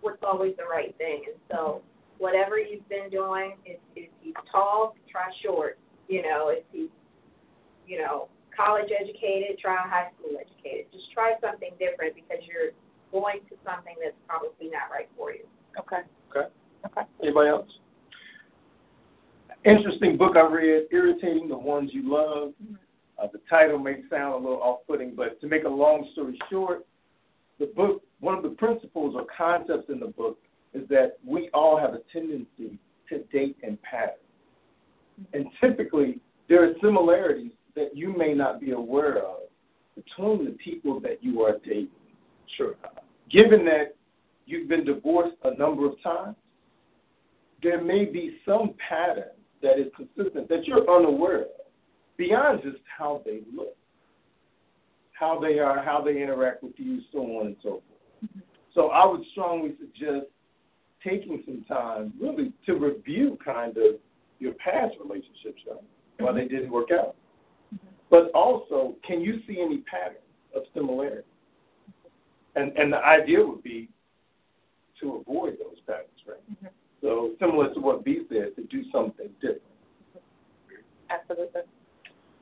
what's 0.00 0.22
always 0.22 0.54
the 0.56 0.64
right 0.64 0.96
thing. 0.98 1.22
And 1.26 1.36
so, 1.50 1.82
whatever 2.18 2.58
you've 2.58 2.88
been 2.88 3.10
doing, 3.10 3.54
if, 3.64 3.78
if 3.96 4.10
he's 4.20 4.34
tall, 4.52 4.94
try 5.10 5.30
short. 5.42 5.78
You 6.08 6.22
know, 6.22 6.48
if 6.50 6.64
he's, 6.72 6.90
you 7.86 7.98
know, 7.98 8.28
college 8.54 8.90
educated, 8.98 9.58
try 9.58 9.76
high 9.76 10.10
school 10.18 10.36
educated. 10.38 10.86
Just 10.92 11.10
try 11.12 11.34
something 11.40 11.70
different 11.78 12.14
because 12.14 12.44
you're 12.46 12.72
going 13.12 13.40
to 13.48 13.56
something 13.64 13.94
that's 14.02 14.16
probably 14.28 14.70
not 14.70 14.90
right 14.92 15.08
for 15.16 15.32
you. 15.32 15.44
Okay. 15.78 16.02
Okay. 16.30 16.48
Okay. 16.86 17.06
Anybody 17.22 17.50
else? 17.50 17.68
Interesting 19.64 20.16
book 20.16 20.36
I 20.36 20.46
read, 20.46 20.84
Irritating 20.90 21.48
the 21.48 21.58
Ones 21.58 21.90
You 21.92 22.10
Love. 22.10 22.52
Mm-hmm. 22.62 22.74
Uh, 23.20 23.26
the 23.32 23.40
title 23.50 23.78
may 23.78 23.96
sound 24.08 24.34
a 24.34 24.36
little 24.36 24.62
off-putting, 24.62 25.14
but 25.14 25.40
to 25.40 25.46
make 25.46 25.64
a 25.64 25.68
long 25.68 26.08
story 26.12 26.38
short, 26.50 26.86
the 27.58 27.66
book, 27.66 28.02
one 28.20 28.34
of 28.34 28.42
the 28.42 28.50
principles 28.50 29.14
or 29.14 29.26
concepts 29.36 29.90
in 29.90 30.00
the 30.00 30.06
book 30.06 30.38
is 30.72 30.88
that 30.88 31.18
we 31.26 31.50
all 31.52 31.78
have 31.78 31.94
a 31.94 32.00
tendency 32.12 32.78
to 33.08 33.18
date 33.32 33.56
in 33.62 33.78
patterns. 33.82 34.16
And 35.34 35.46
typically, 35.60 36.18
there 36.48 36.64
are 36.64 36.72
similarities 36.82 37.52
that 37.74 37.90
you 37.94 38.16
may 38.16 38.32
not 38.32 38.60
be 38.60 38.70
aware 38.70 39.18
of 39.18 39.40
between 39.94 40.46
the 40.46 40.52
people 40.52 40.98
that 41.00 41.22
you 41.22 41.42
are 41.42 41.58
dating. 41.64 41.88
Sure. 42.56 42.74
Given 43.30 43.64
that 43.66 43.96
you've 44.46 44.68
been 44.68 44.84
divorced 44.84 45.36
a 45.44 45.54
number 45.56 45.86
of 45.86 46.00
times, 46.02 46.36
there 47.62 47.82
may 47.82 48.06
be 48.06 48.38
some 48.46 48.74
pattern 48.88 49.32
that 49.62 49.78
is 49.78 49.88
consistent 49.94 50.48
that 50.48 50.64
you're 50.64 50.88
unaware 50.90 51.42
of, 51.42 51.48
beyond 52.20 52.60
just 52.62 52.82
how 52.98 53.22
they 53.24 53.40
look, 53.56 53.74
how 55.12 55.40
they 55.40 55.58
are, 55.58 55.82
how 55.82 56.02
they 56.04 56.22
interact 56.22 56.62
with 56.62 56.74
you, 56.76 57.00
so 57.10 57.20
on 57.20 57.46
and 57.46 57.56
so 57.62 57.70
forth. 57.70 57.82
Mm-hmm. 58.24 58.40
So 58.74 58.88
I 58.88 59.06
would 59.06 59.22
strongly 59.32 59.74
suggest 59.80 60.26
taking 61.02 61.42
some 61.46 61.64
time 61.66 62.12
really 62.20 62.52
to 62.66 62.74
review 62.74 63.38
kind 63.42 63.74
of 63.78 63.94
your 64.38 64.52
past 64.54 64.94
relationships, 65.02 65.62
right? 65.66 65.80
Why 66.18 66.32
they 66.32 66.40
mm-hmm. 66.40 66.54
didn't 66.54 66.70
work 66.70 66.90
out. 66.92 67.16
Mm-hmm. 67.74 67.86
But 68.10 68.30
also, 68.34 68.96
can 69.06 69.22
you 69.22 69.40
see 69.48 69.58
any 69.60 69.78
patterns 69.78 70.20
of 70.54 70.64
similarity? 70.74 71.26
And 72.54 72.76
and 72.76 72.92
the 72.92 72.98
idea 72.98 73.46
would 73.46 73.62
be 73.62 73.88
to 75.00 75.24
avoid 75.26 75.54
those 75.54 75.80
patterns, 75.86 76.20
right? 76.28 76.72
So 77.00 77.30
similar 77.40 77.72
to 77.72 77.80
what 77.80 78.04
V 78.04 78.26
said, 78.28 78.56
to 78.56 78.64
do 78.64 78.82
something 78.92 79.30
different. 79.40 79.62
Absolutely. 81.08 81.62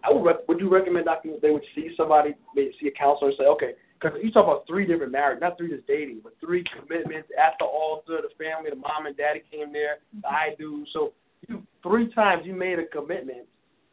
I 0.05 0.13
would 0.13 0.25
rec- 0.25 0.49
would 0.49 0.58
you 0.69 0.75
recommend 0.75 1.07
Doctor 1.07 1.31
they 1.41 1.51
would 1.51 1.65
see 1.75 1.91
somebody, 1.97 2.35
maybe 2.55 2.73
see 2.81 2.89
a 2.89 2.93
counselor, 2.93 3.31
and 3.31 3.39
say, 3.39 3.45
okay, 3.45 3.73
because 4.01 4.19
you 4.23 4.31
talk 4.31 4.45
about 4.45 4.67
three 4.69 4.87
different 4.87 5.13
marriages, 5.13 5.41
not 5.41 5.57
three 5.57 5.71
just 5.71 5.87
dating, 5.87 6.21
but 6.23 6.35
three 6.41 6.63
commitments 6.77 7.29
at 7.39 7.55
the 7.59 7.65
altar, 7.65 8.21
the 8.23 8.31
family, 8.39 8.71
the 8.71 8.77
mom 8.77 9.07
and 9.07 9.17
daddy 9.17 9.43
came 9.51 9.73
there, 9.73 9.99
the 10.13 10.29
mm-hmm. 10.29 10.35
I 10.35 10.55
do. 10.59 10.85
So 10.93 11.13
you 11.49 11.63
three 11.83 12.13
times 12.13 12.43
you 12.45 12.55
made 12.55 12.79
a 12.79 12.87
commitment 12.87 13.47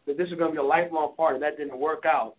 that 0.05 0.17
this 0.17 0.27
is 0.27 0.34
going 0.38 0.51
to 0.51 0.51
be 0.51 0.60
a 0.60 0.63
lifelong 0.63 1.15
partner. 1.15 1.39
That 1.39 1.58
didn't 1.58 1.79
work 1.79 2.03
out. 2.05 2.36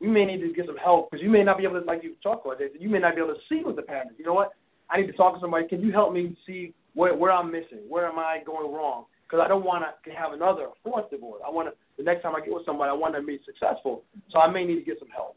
we 0.00 0.08
may 0.08 0.24
need 0.26 0.40
to 0.40 0.52
get 0.52 0.66
some 0.66 0.76
help 0.76 1.10
because 1.10 1.22
you 1.22 1.30
may 1.30 1.42
not 1.42 1.56
be 1.58 1.64
able 1.64 1.80
to, 1.80 1.86
like 1.86 2.02
you 2.02 2.14
talked 2.22 2.44
about, 2.44 2.58
you 2.78 2.88
may 2.88 2.98
not 2.98 3.14
be 3.14 3.22
able 3.22 3.34
to 3.34 3.40
see 3.48 3.62
with 3.64 3.76
the 3.76 3.82
pattern. 3.82 4.12
You 4.18 4.26
know 4.26 4.34
what? 4.34 4.50
I 4.90 5.00
need 5.00 5.06
to 5.06 5.12
talk 5.14 5.34
to 5.34 5.40
somebody. 5.40 5.66
Can 5.68 5.80
you 5.80 5.92
help 5.92 6.12
me 6.12 6.36
see 6.46 6.74
where 6.94 7.14
where 7.14 7.32
I'm 7.32 7.50
missing? 7.50 7.80
Where 7.88 8.06
am 8.06 8.18
I 8.18 8.38
going 8.44 8.72
wrong? 8.72 9.06
Because 9.26 9.42
I 9.44 9.48
don't 9.48 9.64
want 9.64 9.82
to 9.82 10.10
have 10.10 10.32
another 10.32 10.68
fourth 10.84 11.10
divorce. 11.10 11.42
I 11.44 11.50
want 11.50 11.68
to 11.68 11.74
the 11.96 12.02
next 12.02 12.22
time 12.22 12.34
I 12.36 12.40
get 12.40 12.52
with 12.52 12.66
somebody, 12.66 12.90
I 12.90 12.94
want 12.94 13.14
to 13.14 13.22
be 13.22 13.40
successful. 13.44 14.04
So 14.30 14.38
I 14.38 14.50
may 14.50 14.64
need 14.64 14.76
to 14.76 14.84
get 14.84 14.98
some 14.98 15.08
help. 15.08 15.36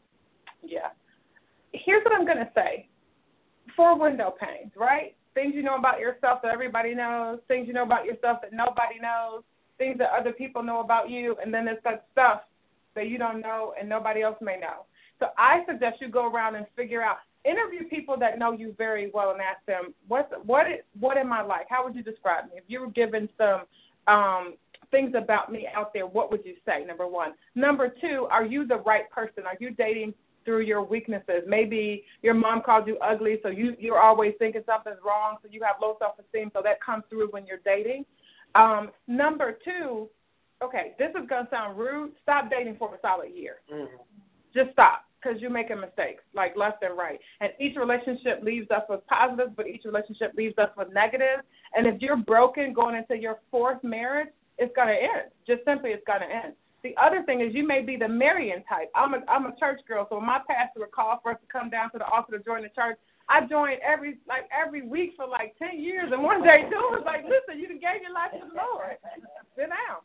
Yeah. 0.62 0.88
Here's 1.72 2.04
what 2.04 2.12
I'm 2.12 2.26
to 2.26 2.50
say. 2.54 2.88
Four 3.76 3.98
window 3.98 4.34
panes, 4.38 4.72
right? 4.76 5.16
Things 5.34 5.54
you 5.54 5.62
know 5.62 5.76
about 5.76 6.00
yourself 6.00 6.40
that 6.42 6.52
everybody 6.52 6.94
knows, 6.94 7.38
things 7.48 7.66
you 7.66 7.72
know 7.72 7.84
about 7.84 8.04
yourself 8.04 8.38
that 8.42 8.52
nobody 8.52 8.98
knows, 9.00 9.42
things 9.78 9.96
that 9.98 10.10
other 10.10 10.32
people 10.32 10.62
know 10.62 10.80
about 10.80 11.08
you, 11.08 11.36
and 11.42 11.54
then 11.54 11.64
there's 11.64 11.82
that 11.84 12.06
stuff 12.12 12.42
that 12.94 13.08
you 13.08 13.16
don't 13.16 13.40
know 13.40 13.72
and 13.78 13.88
nobody 13.88 14.22
else 14.22 14.36
may 14.40 14.58
know. 14.58 14.84
So 15.20 15.26
I 15.38 15.60
suggest 15.70 16.00
you 16.00 16.08
go 16.08 16.30
around 16.30 16.56
and 16.56 16.66
figure 16.76 17.02
out 17.02 17.18
interview 17.44 17.88
people 17.88 18.16
that 18.18 18.38
know 18.38 18.52
you 18.52 18.74
very 18.76 19.10
well 19.12 19.30
and 19.30 19.40
ask 19.40 19.64
them 19.66 19.94
what 20.08 20.30
what 20.46 20.66
what 20.98 21.16
am 21.16 21.32
I 21.32 21.42
like? 21.42 21.66
How 21.68 21.84
would 21.84 21.94
you 21.94 22.02
describe 22.02 22.44
me? 22.44 22.52
If 22.56 22.64
you 22.68 22.80
were 22.80 22.90
given 22.90 23.28
some 23.38 23.62
um, 24.06 24.54
things 24.90 25.14
about 25.16 25.50
me 25.50 25.68
out 25.74 25.92
there, 25.94 26.06
what 26.06 26.30
would 26.30 26.44
you 26.44 26.54
say? 26.66 26.84
Number 26.84 27.06
one. 27.06 27.32
Number 27.54 27.92
two, 28.00 28.26
are 28.30 28.44
you 28.44 28.66
the 28.66 28.78
right 28.78 29.08
person? 29.10 29.44
Are 29.46 29.56
you 29.60 29.70
dating 29.70 30.14
through 30.44 30.60
your 30.60 30.82
weaknesses? 30.82 31.42
Maybe 31.46 32.04
your 32.22 32.34
mom 32.34 32.62
called 32.62 32.86
you 32.86 32.98
ugly, 32.98 33.38
so 33.42 33.48
you 33.48 33.74
you're 33.78 34.00
always 34.00 34.34
thinking 34.38 34.62
something's 34.66 34.98
wrong, 35.04 35.36
so 35.42 35.48
you 35.50 35.62
have 35.62 35.76
low 35.80 35.96
self 35.98 36.18
esteem, 36.18 36.50
so 36.54 36.60
that 36.62 36.82
comes 36.82 37.04
through 37.08 37.28
when 37.30 37.46
you're 37.46 37.60
dating. 37.64 38.04
Um, 38.54 38.90
number 39.06 39.58
two, 39.64 40.08
okay, 40.62 40.92
this 40.98 41.10
is 41.10 41.28
gonna 41.28 41.48
sound 41.50 41.78
rude. 41.78 42.12
Stop 42.22 42.50
dating 42.50 42.76
for 42.76 42.94
a 42.94 42.98
solid 43.00 43.30
year. 43.34 43.56
Mm-hmm. 43.72 43.96
Just 44.52 44.72
stop 44.72 45.04
because 45.22 45.40
you're 45.40 45.50
making 45.50 45.80
mistakes, 45.80 46.22
like 46.34 46.56
left 46.56 46.82
and 46.82 46.96
right. 46.96 47.18
And 47.40 47.50
each 47.60 47.76
relationship 47.76 48.42
leaves 48.42 48.70
us 48.70 48.82
with 48.88 49.06
positives, 49.06 49.52
but 49.56 49.66
each 49.66 49.84
relationship 49.84 50.32
leaves 50.36 50.56
us 50.58 50.70
with 50.76 50.88
negatives. 50.92 51.42
And 51.74 51.86
if 51.86 52.00
you're 52.00 52.16
broken 52.16 52.72
going 52.72 52.96
into 52.96 53.20
your 53.20 53.38
fourth 53.50 53.82
marriage, 53.82 54.28
it's 54.58 54.74
to 54.74 54.82
end. 54.82 55.32
Just 55.46 55.64
simply, 55.64 55.90
it's 55.90 56.04
to 56.06 56.12
end. 56.22 56.54
The 56.82 56.94
other 56.96 57.22
thing 57.24 57.40
is 57.40 57.54
you 57.54 57.66
may 57.66 57.82
be 57.82 57.96
the 57.96 58.08
marrying 58.08 58.64
type. 58.68 58.88
I'm 58.94 59.12
a 59.12 59.20
I'm 59.28 59.44
a 59.44 59.54
church 59.60 59.80
girl, 59.86 60.06
so 60.08 60.16
when 60.16 60.26
my 60.26 60.40
pastor 60.48 60.80
would 60.80 60.92
call 60.92 61.20
for 61.22 61.32
us 61.32 61.38
to 61.40 61.48
come 61.52 61.68
down 61.68 61.92
to 61.92 61.98
the 61.98 62.08
altar 62.08 62.36
to 62.36 62.42
join 62.42 62.62
the 62.62 62.72
church, 62.72 62.96
I 63.28 63.44
joined 63.44 63.80
every 63.84 64.16
like 64.26 64.48
every 64.48 64.80
week 64.80 65.12
for 65.16 65.28
like 65.28 65.54
ten 65.60 65.78
years, 65.78 66.08
and 66.12 66.22
one 66.22 66.42
day 66.42 66.64
Joe 66.72 66.88
was 66.88 67.04
like, 67.04 67.24
"Listen, 67.24 67.60
you 67.60 67.68
gave 67.68 68.00
your 68.00 68.16
life 68.16 68.32
to 68.32 68.48
the 68.48 68.56
Lord. 68.56 68.96
Sit 69.56 69.68
down." 69.68 70.00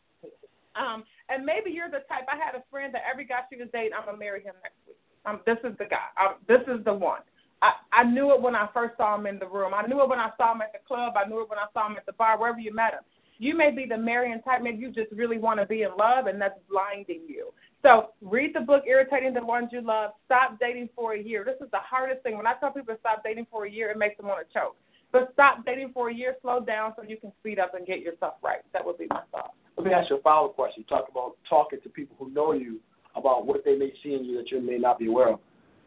Um, 0.76 1.04
and 1.30 1.46
maybe 1.48 1.72
you're 1.72 1.90
the 1.90 2.04
type. 2.12 2.28
I 2.28 2.36
had 2.36 2.60
a 2.60 2.64
friend 2.70 2.94
that 2.94 3.08
every 3.08 3.24
guy 3.24 3.48
she 3.48 3.56
was 3.56 3.72
dating, 3.72 3.96
I'm 3.96 4.04
gonna 4.04 4.20
marry 4.20 4.44
him 4.44 4.54
next 4.62 4.76
week. 4.86 5.00
Um, 5.26 5.42
this 5.46 5.58
is 5.64 5.78
the 5.78 5.86
guy. 5.86 6.08
Um, 6.20 6.36
this 6.48 6.62
is 6.68 6.84
the 6.86 6.94
one. 6.94 7.22
I, 7.62 7.72
I 7.92 8.04
knew 8.04 8.34
it 8.34 8.42
when 8.42 8.56
I 8.56 8.68
first 8.74 8.98
saw 8.98 9.16
him 9.16 9.26
in 9.26 9.40
the 9.40 9.48
room. 9.48 9.74
I 9.74 9.86
knew 9.88 10.02
it 10.02 10.10
when 10.10 10.20
I 10.20 10.30
saw 10.38 10.54
him 10.54 10.62
at 10.62 10.74
the 10.74 10.80
club. 10.88 11.14
I 11.16 11.28
knew 11.28 11.42
it 11.42 11.50
when 11.50 11.60
I 11.60 11.66
saw 11.74 11.88
him 11.88 11.98
at 11.98 12.06
the 12.06 12.14
bar, 12.14 12.40
wherever 12.40 12.60
you 12.60 12.74
met 12.74 12.94
him. 12.94 13.04
You 13.38 13.56
may 13.56 13.72
be 13.72 13.86
the 13.86 13.98
marrying 13.98 14.42
type. 14.44 14.62
Maybe 14.62 14.78
you 14.78 14.92
just 14.92 15.12
really 15.12 15.38
want 15.38 15.60
to 15.60 15.66
be 15.66 15.82
in 15.82 15.90
love, 15.98 16.28
and 16.28 16.40
that's 16.40 16.60
blinding 16.70 17.22
you. 17.28 17.52
So 17.82 18.12
read 18.22 18.56
the 18.56 18.62
book, 18.62 18.84
Irritating 18.88 19.34
the 19.34 19.44
Ones 19.44 19.70
You 19.72 19.82
Love. 19.82 20.12
Stop 20.26 20.58
dating 20.60 20.90
for 20.96 21.14
a 21.14 21.22
year. 21.22 21.44
This 21.44 21.58
is 21.62 21.70
the 21.72 21.80
hardest 21.80 22.24
thing. 22.24 22.38
When 22.38 22.48
I 22.48 22.54
tell 22.60 22.72
people 22.72 22.94
to 22.94 23.00
stop 23.00 23.24
dating 23.24 23.48
for 23.52 23.66
a 23.66 23.70
year, 23.70 23.92
it 23.92 23.98
makes 23.98 24.18
them 24.18 24.28
want 24.28 24.48
to 24.48 24.54
choke. 24.54 24.76
But 25.12 25.30
stop 25.34 25.66
dating 25.66 25.92
for 25.94 26.10
a 26.10 26.14
year, 26.14 26.36
slow 26.42 26.60
down 26.60 26.94
so 26.96 27.04
you 27.04 27.18
can 27.18 27.32
speed 27.40 27.60
up 27.60 27.74
and 27.74 27.86
get 27.86 28.00
yourself 28.00 28.36
right. 28.44 28.60
That 28.74 28.86
would 28.86 28.98
be 28.98 29.08
my 29.10 29.22
thought. 29.32 29.54
Let 29.78 29.86
me 29.86 29.94
ask 29.94 30.10
you 30.10 30.18
a 30.18 30.22
follow 30.22 30.50
up 30.50 30.56
question. 30.56 30.84
You 30.84 30.96
talk 30.98 31.08
about 31.10 31.38
talking 31.50 31.80
to 31.84 31.90
people 31.90 32.16
who 32.18 32.32
know 32.32 32.54
you 32.54 32.80
about 33.16 33.46
what 33.46 33.64
they 33.66 33.76
may 33.76 33.92
see 34.04 34.14
in 34.14 34.26
you 34.26 34.38
that 34.38 34.52
you 34.52 34.62
may 34.62 34.78
not 34.78 35.00
be 35.00 35.08
aware 35.08 35.30
of 35.30 35.40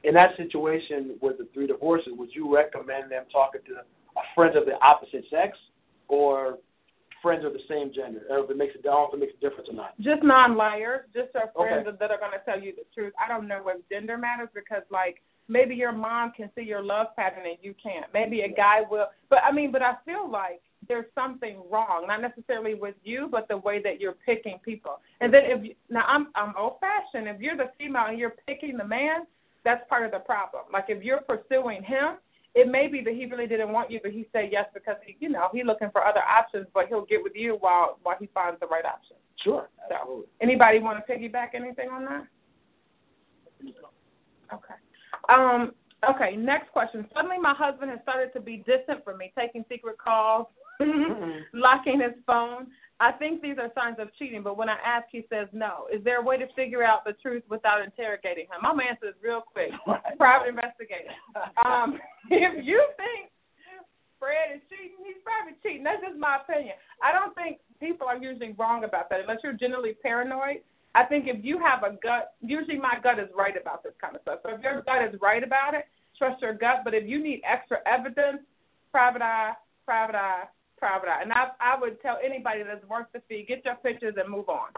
in 0.05 0.15
that 0.15 0.37
situation 0.37 1.17
with 1.21 1.39
the 1.39 1.49
three 1.53 1.67
divorces, 1.67 2.13
would 2.17 2.31
you 2.33 2.55
recommend 2.55 3.11
them 3.11 3.25
talking 3.33 3.61
to 3.67 3.75
a 3.75 4.23
friend 4.35 4.57
of 4.57 4.65
the 4.65 4.79
opposite 4.81 5.25
sex 5.31 5.59
or 6.09 6.59
friends 7.21 7.45
of 7.45 7.53
the 7.53 7.61
same 7.69 7.93
gender? 7.93 8.23
Or 8.31 8.45
if 8.45 8.51
it 8.51 8.57
makes 8.57 8.75
a, 8.77 8.79
I 8.79 8.83
don't 8.83 8.95
know 8.95 9.09
if 9.09 9.15
it 9.15 9.21
makes 9.21 9.35
a 9.37 9.41
difference 9.41 9.69
or 9.69 9.75
not. 9.75 10.01
Just 10.01 10.23
non-liars, 10.23 11.07
just 11.13 11.35
our 11.35 11.51
friends 11.55 11.87
Okay. 11.89 11.97
that 11.99 12.11
are 12.11 12.19
going 12.19 12.33
to 12.33 12.45
tell 12.45 12.61
you 12.61 12.73
the 12.77 12.85
truth. 12.95 13.13
I 13.23 13.29
don't 13.29 13.49
know 13.49 13.63
if 13.67 13.89
gender 13.89 14.17
matters 14.17 14.49
because, 14.55 14.83
like, 14.91 15.21
maybe 15.49 15.75
your 15.75 15.93
mom 15.93 16.33
can 16.37 16.51
see 16.55 16.63
your 16.63 16.83
love 16.83 17.09
pattern 17.17 17.45
and 17.47 17.59
you 17.61 17.75
can't. 17.83 18.07
Maybe 18.15 18.43
a 18.43 18.49
guy 18.49 18.83
will, 18.89 19.07
but 19.29 19.41
I 19.43 19.51
mean, 19.51 19.73
but 19.73 19.83
I 19.83 19.95
feel 20.05 20.31
like 20.31 20.61
there's 20.89 21.07
something 21.15 21.63
wrong, 21.71 22.07
not 22.09 22.21
necessarily 22.21 22.75
with 22.75 22.95
you, 23.05 23.29
but 23.31 23.47
the 23.49 23.57
way 23.57 23.81
that 23.83 24.01
you're 24.01 24.17
picking 24.27 24.59
people. 24.65 25.01
And 25.21 25.33
then 25.33 25.43
if 25.45 25.65
you, 25.65 25.75
now 25.91 26.05
I'm 26.07 26.29
I'm 26.35 26.55
old-fashioned. 26.57 27.29
If 27.29 27.41
you're 27.41 27.57
the 27.57 27.71
female 27.79 28.07
and 28.09 28.19
you're 28.19 28.35
picking 28.47 28.77
the 28.77 28.85
man, 28.85 29.27
that's 29.65 29.83
part 29.89 30.05
of 30.05 30.13
the 30.13 30.21
problem. 30.21 30.65
Like 30.73 30.87
if 30.89 31.03
you're 31.03 31.21
pursuing 31.21 31.83
him, 31.83 32.17
it 32.55 32.69
may 32.69 32.89
be 32.89 33.03
that 33.03 33.15
he 33.15 33.27
really 33.27 33.47
didn't 33.47 33.73
want 33.73 33.91
you, 33.91 34.01
but 34.03 34.13
he 34.13 34.27
said 34.33 34.49
yes 34.51 34.65
because 34.73 34.97
he, 35.05 35.17
you 35.21 35.29
know 35.29 35.49
he's 35.53 35.67
looking 35.67 35.91
for 35.93 36.05
other 36.05 36.23
options, 36.23 36.67
but 36.73 36.89
he'll 36.89 37.05
get 37.05 37.23
with 37.23 37.35
you 37.37 37.57
while 37.61 37.99
while 38.03 38.17
he 38.19 38.29
finds 38.33 38.59
the 38.61 38.67
right 38.67 38.85
option. 38.85 39.17
Sure. 39.45 39.69
So, 39.89 40.25
anybody 40.41 40.81
want 40.81 41.05
to 41.05 41.13
piggyback 41.13 41.49
anything 41.55 41.91
on 41.91 42.05
that? 42.07 42.27
Okay. 44.53 44.75
Um. 45.29 45.73
Okay. 46.09 46.37
Next 46.37 46.73
question. 46.73 47.07
Suddenly, 47.15 47.39
my 47.39 47.55
husband 47.55 47.91
has 47.91 48.01
started 48.03 48.33
to 48.33 48.41
be 48.41 48.59
distant 48.59 49.05
from 49.05 49.19
me, 49.19 49.33
taking 49.39 49.65
secret 49.69 49.99
calls, 49.99 50.47
locking 51.53 52.01
his 52.01 52.15
phone. 52.27 52.69
I 53.01 53.13
think 53.13 53.43
these 53.43 53.59
are 53.63 53.71
signs 53.79 53.99
of 54.01 54.09
cheating, 54.19 54.43
but 54.43 54.57
when 54.57 54.69
I 54.69 54.77
ask, 54.85 55.07
he 55.13 55.23
says 55.31 55.47
no. 55.53 55.87
Is 55.93 56.03
there 56.03 56.19
a 56.19 56.23
way 56.23 56.37
to 56.37 56.47
figure 56.57 56.83
out 56.83 57.05
the 57.05 57.13
truth 57.23 57.45
without 57.49 57.83
interrogating 57.83 58.47
him? 58.51 58.59
My 58.63 58.75
answer 58.83 59.07
is 59.07 59.15
real 59.23 59.41
quick. 59.41 59.71
Private 60.19 60.49
investigation. 60.49 61.15
Um, 61.65 61.99
if 62.31 62.67
you 62.67 62.83
think 62.97 63.31
Fred 64.19 64.59
is 64.59 64.63
cheating, 64.67 64.99
he's 65.07 65.23
probably 65.23 65.55
cheating. 65.63 65.85
That's 65.87 66.03
just 66.03 66.19
my 66.19 66.43
opinion. 66.43 66.75
I 66.99 67.15
don't 67.15 67.35
think 67.39 67.63
people 67.79 68.09
are 68.11 68.19
usually 68.19 68.55
wrong 68.59 68.83
about 68.83 69.09
that 69.11 69.21
unless 69.21 69.39
you're 69.47 69.55
generally 69.55 69.95
paranoid. 70.03 70.67
I 70.95 71.05
think 71.05 71.27
if 71.29 71.45
you 71.45 71.63
have 71.63 71.87
a 71.87 71.95
gut, 72.03 72.35
usually 72.43 72.79
my 72.79 72.99
gut 73.01 73.21
is 73.21 73.29
right 73.37 73.55
about 73.55 73.85
this 73.85 73.95
kind 74.01 74.17
of 74.17 74.23
stuff. 74.23 74.41
So 74.43 74.55
if 74.55 74.61
your 74.61 74.83
gut 74.83 75.07
is 75.07 75.15
right 75.23 75.45
about 75.45 75.75
it, 75.75 75.87
trust 76.19 76.43
your 76.43 76.55
gut. 76.55 76.83
But 76.83 76.95
if 76.95 77.07
you 77.07 77.23
need 77.23 77.43
extra 77.47 77.79
evidence, 77.87 78.43
private 78.91 79.23
eye, 79.23 79.53
private 79.87 80.17
eye, 80.17 80.45
private 80.79 81.09
eye. 81.09 81.23
And 81.23 81.33
I 81.33 81.51
I 81.61 81.79
would 81.81 82.01
tell 82.01 82.19
anybody 82.25 82.63
that's 82.63 82.85
worth 82.89 83.07
the 83.13 83.21
fee, 83.29 83.45
get 83.47 83.65
your 83.65 83.77
pictures 83.77 84.15
and 84.17 84.31
move 84.31 84.49
on. 84.49 84.71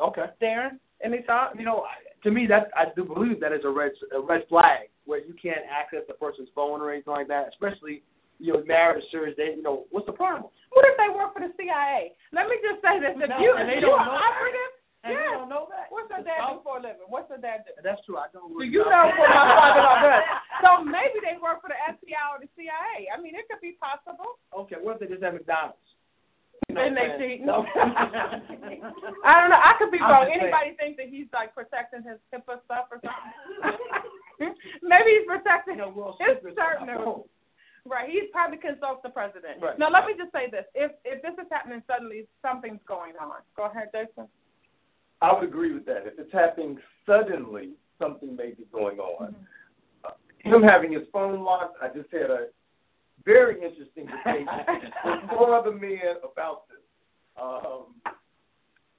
Okay. 0.00 0.26
Darren, 0.40 0.78
any 1.04 1.22
thoughts? 1.26 1.56
You 1.58 1.64
know, 1.64 1.84
to 2.22 2.30
me, 2.30 2.46
that 2.48 2.70
I 2.76 2.92
do 2.96 3.04
believe 3.04 3.40
that 3.40 3.52
is 3.52 3.64
a 3.64 3.70
red 3.70 3.92
a 4.16 4.20
red 4.20 4.42
flag 4.48 4.88
where 5.04 5.20
you 5.20 5.34
can't 5.40 5.64
access 5.68 6.06
the 6.08 6.14
person's 6.14 6.48
phone 6.54 6.80
or 6.80 6.92
anything 6.92 7.12
like 7.12 7.28
that, 7.28 7.48
especially 7.52 8.02
you 8.38 8.52
know 8.52 8.64
married 8.64 9.02
or 9.02 9.06
serious 9.10 9.36
date. 9.36 9.56
You 9.56 9.62
know, 9.62 9.84
what's 9.90 10.06
the 10.06 10.16
problem? 10.16 10.50
What 10.72 10.86
if 10.88 10.96
they 10.96 11.10
work 11.12 11.34
for 11.34 11.40
the 11.40 11.52
CIA? 11.56 12.12
Let 12.32 12.48
me 12.48 12.56
just 12.64 12.80
say 12.80 13.00
this: 13.00 13.16
if 13.16 13.28
No, 13.28 13.38
you 13.40 13.52
if 13.56 13.80
you 13.80 13.92
are 13.92 14.08
operative, 14.08 14.72
And 15.00 15.16
yes. 15.16 15.24
they 15.24 15.32
don't 15.32 15.48
know 15.48 15.64
that. 15.72 15.88
What's 15.88 16.12
their 16.12 16.20
dad 16.20 16.44
do 16.44 16.60
for 16.60 16.76
a 16.76 16.82
living? 16.84 17.08
What's 17.08 17.32
their 17.32 17.40
dad 17.40 17.64
do? 17.64 17.72
That's 17.80 18.04
true. 18.04 18.20
I 18.20 18.28
don't. 18.36 18.52
Do 18.52 18.60
Really 18.60 18.68
you 18.68 18.84
know 18.84 19.08
what 19.16 19.32
my 19.32 19.48
father 19.56 19.80
does? 20.04 20.24
So 20.60 20.84
maybe 20.84 21.24
they 21.24 21.40
work 21.40 21.64
for 21.64 21.72
the 21.72 21.80
FBI 21.88 22.20
or 22.36 22.36
the 22.44 22.50
CIA. 22.52 23.08
I 23.08 23.16
mean, 23.16 23.32
it 23.32 23.48
could 23.48 23.64
be 23.64 23.80
possible. 23.80 24.36
Okay, 24.52 24.76
what 24.76 25.00
if 25.00 25.08
they 25.08 25.08
just 25.08 25.24
have 25.24 25.32
McDonald's? 25.32 25.80
You 26.68 26.76
know 26.76 26.84
they 26.84 27.00
I'm 27.00 27.16
cheat. 27.16 27.40
No. 27.40 27.64
I 29.24 29.40
don't 29.40 29.48
know. 29.48 29.56
I 29.56 29.72
could 29.80 29.88
be 29.88 29.96
wrong. 29.96 30.28
just 30.28 30.36
saying. 30.36 30.52
Anybody 30.52 30.76
think 30.76 31.00
that 31.00 31.08
he's 31.08 31.32
like 31.32 31.56
protecting 31.56 32.04
his 32.04 32.20
HIPAA 32.28 32.60
stuff 32.68 32.92
or 32.92 33.00
something? 33.00 34.52
maybe 34.84 35.16
he's 35.16 35.24
protecting 35.24 35.80
You 35.80 35.88
know, 35.88 36.20
his 36.20 36.36
certain. 36.52 36.84
on 36.84 36.92
my 36.92 37.00
phone. 37.00 37.24
Right. 37.88 38.12
He 38.12 38.28
probably 38.28 38.60
consults 38.60 39.00
the 39.00 39.08
president. 39.08 39.64
Right. 39.64 39.80
Now 39.80 39.88
let 39.88 40.04
me 40.04 40.12
just 40.12 40.28
say 40.36 40.52
this: 40.52 40.68
if 40.76 40.92
if 41.08 41.24
this 41.24 41.32
is 41.40 41.48
happening 41.48 41.80
suddenly, 41.88 42.28
something's 42.44 42.84
going 42.84 43.16
on. 43.16 43.40
Go 43.56 43.64
ahead, 43.72 43.88
Jason. 43.96 44.28
I 45.20 45.32
would 45.32 45.44
agree 45.44 45.72
with 45.72 45.84
that. 45.86 46.06
If 46.06 46.18
it's 46.18 46.32
happening 46.32 46.78
suddenly, 47.06 47.70
something 47.98 48.34
may 48.34 48.52
be 48.52 48.66
going 48.72 48.98
on. 48.98 49.34
Uh, 50.04 50.10
him 50.38 50.62
having 50.62 50.92
his 50.92 51.02
phone 51.12 51.42
locked, 51.42 51.76
I 51.82 51.88
just 51.88 52.10
had 52.10 52.30
a 52.30 52.46
very 53.24 53.56
interesting 53.56 54.06
debate 54.06 54.46
with 55.04 55.30
four 55.30 55.54
other 55.54 55.72
men 55.72 56.16
about 56.30 56.68
this. 56.68 56.78
Um, 57.40 58.14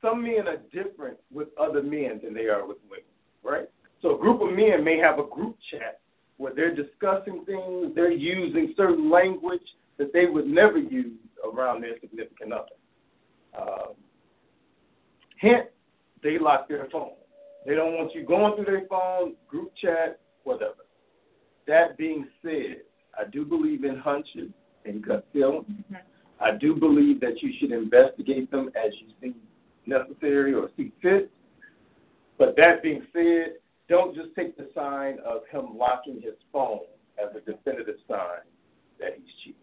some 0.01 0.23
men 0.23 0.47
are 0.47 0.57
different 0.71 1.17
with 1.31 1.49
other 1.59 1.81
men 1.81 2.21
than 2.23 2.33
they 2.33 2.47
are 2.47 2.65
with 2.67 2.77
women, 2.89 3.05
right? 3.43 3.69
So 4.01 4.15
a 4.15 4.19
group 4.19 4.41
of 4.41 4.51
men 4.51 4.83
may 4.83 4.97
have 4.97 5.19
a 5.19 5.23
group 5.23 5.57
chat 5.69 6.01
where 6.37 6.53
they're 6.55 6.73
discussing 6.73 7.45
things, 7.45 7.93
they're 7.95 8.11
using 8.11 8.73
certain 8.75 9.11
language 9.11 9.61
that 9.97 10.11
they 10.11 10.25
would 10.25 10.47
never 10.47 10.79
use 10.79 11.17
around 11.45 11.81
their 11.81 11.99
significant 11.99 12.53
other. 12.53 12.65
Um, 13.59 13.93
hint, 15.37 15.67
they 16.23 16.37
lock 16.39 16.67
their 16.67 16.87
phone. 16.91 17.13
They 17.65 17.75
don't 17.75 17.93
want 17.93 18.13
you 18.15 18.25
going 18.25 18.55
through 18.55 18.65
their 18.65 18.87
phone, 18.87 19.35
group 19.47 19.71
chat, 19.81 20.19
whatever. 20.43 20.85
That 21.67 21.97
being 21.97 22.27
said, 22.41 22.81
I 23.17 23.29
do 23.29 23.45
believe 23.45 23.83
in 23.83 23.97
hunches 23.97 24.49
and 24.85 25.05
gut 25.05 25.25
feelings. 25.31 25.65
Mm-hmm. 25.69 25.95
I 26.39 26.57
do 26.57 26.75
believe 26.75 27.19
that 27.21 27.41
you 27.41 27.53
should 27.59 27.71
investigate 27.71 28.49
them 28.49 28.71
as 28.75 28.91
you 28.99 29.07
see 29.21 29.35
necessary 29.85 30.53
or 30.53 30.69
see 30.75 30.91
fit. 31.01 31.31
But 32.37 32.55
that 32.57 32.81
being 32.81 33.05
said, 33.13 33.57
don't 33.87 34.15
just 34.15 34.29
take 34.35 34.57
the 34.57 34.69
sign 34.73 35.19
of 35.25 35.41
him 35.51 35.77
locking 35.77 36.15
his 36.21 36.33
phone 36.51 36.79
as 37.21 37.35
a 37.35 37.41
definitive 37.41 37.97
sign 38.07 38.41
that 38.99 39.13
he's 39.17 39.33
cheating. 39.43 39.57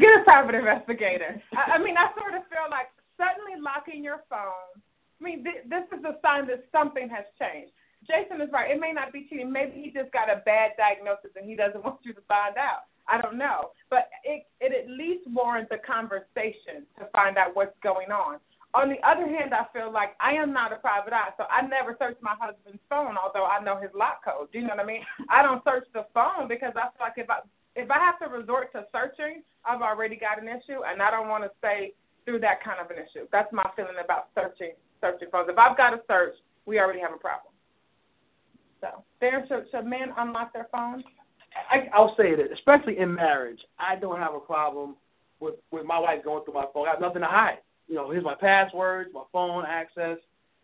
Get 0.00 0.20
a 0.20 0.24
private 0.24 0.56
investigator. 0.56 1.40
I, 1.56 1.76
I 1.76 1.78
mean, 1.78 1.96
I 1.96 2.08
sort 2.18 2.34
of 2.34 2.42
feel 2.50 2.66
like 2.70 2.88
suddenly 3.16 3.60
locking 3.60 4.02
your 4.02 4.24
phone. 4.28 4.74
I 4.76 5.20
mean, 5.22 5.44
th- 5.44 5.68
this 5.70 5.86
is 5.96 6.04
a 6.04 6.18
sign 6.20 6.46
that 6.48 6.66
something 6.72 7.08
has 7.08 7.24
changed. 7.38 7.72
Jason 8.06 8.40
is 8.40 8.52
right. 8.52 8.70
It 8.70 8.80
may 8.80 8.92
not 8.92 9.12
be 9.12 9.26
cheating. 9.28 9.50
Maybe 9.50 9.80
he 9.80 9.90
just 9.90 10.12
got 10.12 10.28
a 10.28 10.42
bad 10.44 10.76
diagnosis 10.76 11.32
and 11.36 11.48
he 11.48 11.56
doesn't 11.56 11.84
want 11.86 12.00
you 12.04 12.12
to 12.12 12.24
find 12.28 12.56
out. 12.56 12.90
I 13.06 13.20
don't 13.20 13.36
know, 13.36 13.76
but 13.90 14.08
it 14.24 14.48
it 14.60 14.72
at 14.72 14.88
least 14.88 15.28
warrants 15.28 15.70
a 15.72 15.76
conversation 15.76 16.88
to 16.98 17.04
find 17.12 17.36
out 17.36 17.54
what's 17.54 17.76
going 17.82 18.08
on. 18.08 18.40
On 18.72 18.88
the 18.88 18.98
other 19.06 19.28
hand, 19.28 19.52
I 19.52 19.68
feel 19.76 19.92
like 19.92 20.16
I 20.18 20.32
am 20.32 20.52
not 20.52 20.72
a 20.72 20.76
private 20.80 21.12
eye, 21.12 21.30
so 21.36 21.44
I 21.46 21.62
never 21.62 21.94
search 22.00 22.16
my 22.22 22.34
husband's 22.40 22.82
phone, 22.88 23.14
although 23.20 23.44
I 23.44 23.62
know 23.62 23.78
his 23.78 23.92
lock 23.94 24.24
code. 24.24 24.50
Do 24.50 24.58
you 24.58 24.64
know 24.64 24.74
what 24.74 24.82
I 24.82 24.88
mean? 24.88 25.04
I 25.30 25.42
don't 25.42 25.62
search 25.62 25.84
the 25.92 26.06
phone 26.14 26.48
because 26.48 26.72
I 26.74 26.88
feel 26.96 27.04
like 27.04 27.20
if 27.20 27.28
I 27.28 27.44
if 27.76 27.90
I 27.90 27.98
have 28.00 28.18
to 28.24 28.32
resort 28.32 28.72
to 28.72 28.86
searching, 28.88 29.42
I've 29.68 29.82
already 29.82 30.16
got 30.16 30.40
an 30.40 30.48
issue, 30.48 30.80
and 30.88 31.02
I 31.02 31.10
don't 31.10 31.28
want 31.28 31.44
to 31.44 31.52
stay 31.60 31.92
through 32.24 32.40
that 32.40 32.62
kind 32.62 32.80
of 32.80 32.90
an 32.90 32.96
issue. 32.96 33.26
That's 33.32 33.52
my 33.52 33.68
feeling 33.76 33.96
about 34.02 34.28
searching 34.34 34.72
searching 35.00 35.28
phones. 35.30 35.48
If 35.50 35.58
I've 35.58 35.76
got 35.76 35.90
to 35.90 36.00
search, 36.08 36.34
we 36.66 36.78
already 36.78 37.00
have 37.00 37.12
a 37.12 37.18
problem. 37.18 37.52
So, 38.80 39.04
Darren, 39.20 39.46
should, 39.48 39.66
should 39.70 39.86
men 39.86 40.12
unlock 40.16 40.52
their 40.52 40.68
phones? 40.72 41.04
I, 41.70 41.88
I'll 41.94 42.14
say 42.16 42.34
that, 42.34 42.52
especially 42.52 42.98
in 42.98 43.14
marriage, 43.14 43.60
I 43.78 43.96
don't 43.96 44.18
have 44.18 44.34
a 44.34 44.40
problem 44.40 44.96
with 45.40 45.54
with 45.70 45.86
my 45.86 45.98
wife 45.98 46.24
going 46.24 46.44
through 46.44 46.54
my 46.54 46.66
phone. 46.72 46.88
I 46.88 46.92
have 46.92 47.00
nothing 47.00 47.22
to 47.22 47.28
hide. 47.28 47.58
You 47.88 47.96
know, 47.96 48.10
here's 48.10 48.24
my 48.24 48.34
passwords, 48.34 49.10
my 49.12 49.24
phone 49.32 49.64
access. 49.66 50.18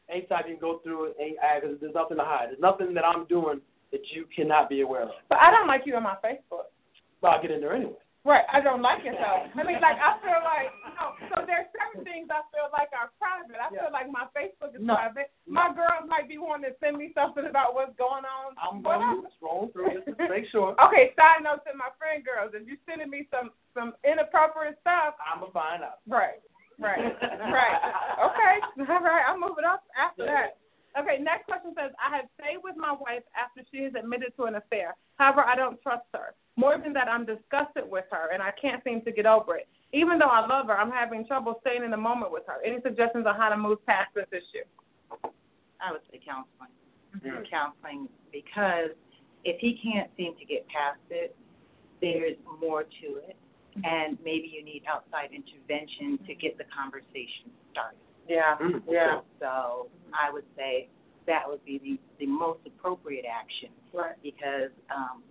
Anytime 0.08 0.44
you 0.48 0.54
can 0.54 0.60
go 0.60 0.80
through 0.82 1.06
it, 1.06 1.16
ain't, 1.20 1.36
I, 1.38 1.60
there's 1.60 1.94
nothing 1.94 2.16
to 2.16 2.24
hide. 2.24 2.48
There's 2.48 2.60
nothing 2.60 2.94
that 2.94 3.04
I'm 3.04 3.26
doing 3.26 3.60
that 3.92 4.00
you 4.12 4.24
cannot 4.34 4.68
be 4.68 4.80
aware 4.80 5.02
of. 5.02 5.10
But 5.28 5.38
I 5.38 5.50
don't 5.50 5.68
like 5.68 5.82
you 5.84 5.94
on 5.94 6.02
my 6.02 6.16
Facebook. 6.24 6.70
But 7.20 7.28
I'll 7.28 7.42
get 7.42 7.50
in 7.50 7.60
there 7.60 7.74
anyway. 7.74 7.92
Right, 8.20 8.44
I 8.52 8.60
don't 8.60 8.84
like 8.84 9.00
it 9.08 9.16
though. 9.16 9.48
I 9.48 9.64
mean, 9.64 9.80
like 9.80 9.96
I 9.96 10.20
feel 10.20 10.44
like 10.44 10.68
you 10.84 10.92
know, 10.92 11.16
so 11.32 11.36
there's 11.48 11.64
certain 11.72 12.04
things 12.04 12.28
I 12.28 12.44
feel 12.52 12.68
like 12.68 12.92
are 12.92 13.08
private. 13.16 13.56
I 13.56 13.72
feel 13.72 13.88
like 13.88 14.12
my 14.12 14.28
Facebook 14.36 14.76
is 14.76 14.84
No. 14.84 14.92
private. 14.92 15.32
My 15.48 15.72
girls 15.72 16.04
might 16.04 16.28
be 16.28 16.36
wanting 16.36 16.68
to 16.68 16.76
send 16.84 17.00
me 17.00 17.16
something 17.16 17.48
about 17.48 17.72
what's 17.72 17.96
going 17.96 18.28
on. 18.28 18.52
I'm 18.60 18.84
going 18.84 19.00
to 19.00 19.24
scroll 19.40 19.72
through 19.72 20.04
it 20.04 20.04
to 20.04 20.12
make 20.28 20.44
sure. 20.52 20.76
Okay, 20.84 21.16
side 21.16 21.40
note 21.40 21.64
to 21.64 21.72
my 21.72 21.88
friend 21.96 22.20
girls, 22.20 22.52
if 22.52 22.68
you're 22.68 22.80
sending 22.84 23.08
me 23.08 23.24
some 23.32 23.56
some 23.72 23.96
inappropriate 24.04 24.76
stuff, 24.84 25.16
I'm 25.24 25.40
gonna 25.40 25.56
find 25.56 25.80
out. 25.80 26.04
right, 26.04 26.44
right, 26.76 27.00
right. 27.56 27.78
Okay, 28.20 28.54
all 28.84 29.00
right, 29.00 29.24
I'm 29.24 29.40
moving 29.40 29.64
up 29.64 29.80
after 29.96 30.28
that. 30.28 30.60
Okay, 30.98 31.22
next 31.22 31.46
question 31.46 31.70
says, 31.78 31.92
I 32.02 32.16
have 32.16 32.26
stayed 32.34 32.58
with 32.64 32.74
my 32.76 32.90
wife 32.90 33.22
after 33.38 33.62
she 33.70 33.84
has 33.84 33.92
admitted 33.94 34.34
to 34.36 34.50
an 34.50 34.56
affair. 34.56 34.96
However, 35.18 35.46
I 35.46 35.54
don't 35.54 35.80
trust 35.82 36.06
her. 36.14 36.34
More 36.56 36.76
than 36.82 36.92
that, 36.94 37.06
I'm 37.06 37.24
disgusted 37.24 37.86
with 37.86 38.04
her, 38.10 38.34
and 38.34 38.42
I 38.42 38.50
can't 38.60 38.82
seem 38.82 39.02
to 39.02 39.12
get 39.12 39.24
over 39.24 39.56
it. 39.56 39.68
Even 39.92 40.18
though 40.18 40.30
I 40.30 40.46
love 40.46 40.66
her, 40.66 40.76
I'm 40.76 40.90
having 40.90 41.26
trouble 41.26 41.58
staying 41.62 41.84
in 41.84 41.90
the 41.90 41.96
moment 41.96 42.32
with 42.32 42.42
her. 42.46 42.58
Any 42.64 42.82
suggestions 42.82 43.26
on 43.26 43.36
how 43.36 43.48
to 43.50 43.56
move 43.56 43.84
past 43.86 44.10
this 44.14 44.26
issue? 44.34 44.66
I 45.80 45.92
would 45.92 46.02
say 46.10 46.18
counseling. 46.26 46.74
Mm-hmm. 47.14 47.46
Counseling 47.50 48.08
because 48.30 48.94
if 49.44 49.58
he 49.60 49.78
can't 49.82 50.10
seem 50.16 50.36
to 50.38 50.44
get 50.44 50.66
past 50.68 51.00
it, 51.10 51.34
there's 52.00 52.36
more 52.60 52.82
to 52.82 53.08
it, 53.26 53.36
mm-hmm. 53.76 53.82
and 53.84 54.18
maybe 54.24 54.50
you 54.52 54.64
need 54.64 54.82
outside 54.86 55.30
intervention 55.34 56.18
to 56.26 56.34
get 56.34 56.58
the 56.58 56.64
conversation 56.70 57.50
started. 57.72 57.98
Yeah, 58.30 58.56
Mm. 58.60 58.82
yeah, 58.88 59.20
So 59.40 59.88
I 60.14 60.30
would 60.30 60.44
say 60.56 60.88
that 61.26 61.42
would 61.48 61.64
be 61.64 61.78
the, 61.78 61.98
the 62.24 62.26
most 62.26 62.60
appropriate 62.64 63.24
action 63.26 63.70
right. 63.92 64.14
because 64.22 64.70
um, 64.88 65.24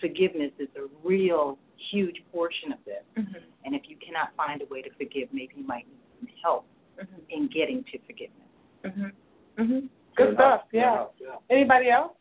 forgiveness 0.00 0.50
is 0.58 0.68
a 0.76 0.88
real 1.06 1.56
huge 1.92 2.16
portion 2.32 2.72
of 2.72 2.78
this. 2.84 3.04
Mm-hmm. 3.16 3.38
And 3.64 3.74
if 3.76 3.82
you 3.88 3.96
cannot 4.04 4.34
find 4.36 4.60
a 4.60 4.66
way 4.66 4.82
to 4.82 4.90
forgive, 4.98 5.28
maybe 5.32 5.54
you 5.56 5.64
might 5.64 5.86
need 5.86 6.00
some 6.18 6.28
help 6.42 6.66
in 7.30 7.46
getting 7.46 7.84
to 7.92 7.98
forgiveness. 8.06 8.48
Mhm. 8.84 9.12
Mhm. 9.56 9.88
Good 10.16 10.34
stuff. 10.34 10.62
Yeah. 10.72 11.06
yeah. 11.20 11.36
Anybody 11.48 11.90
else? 11.90 12.12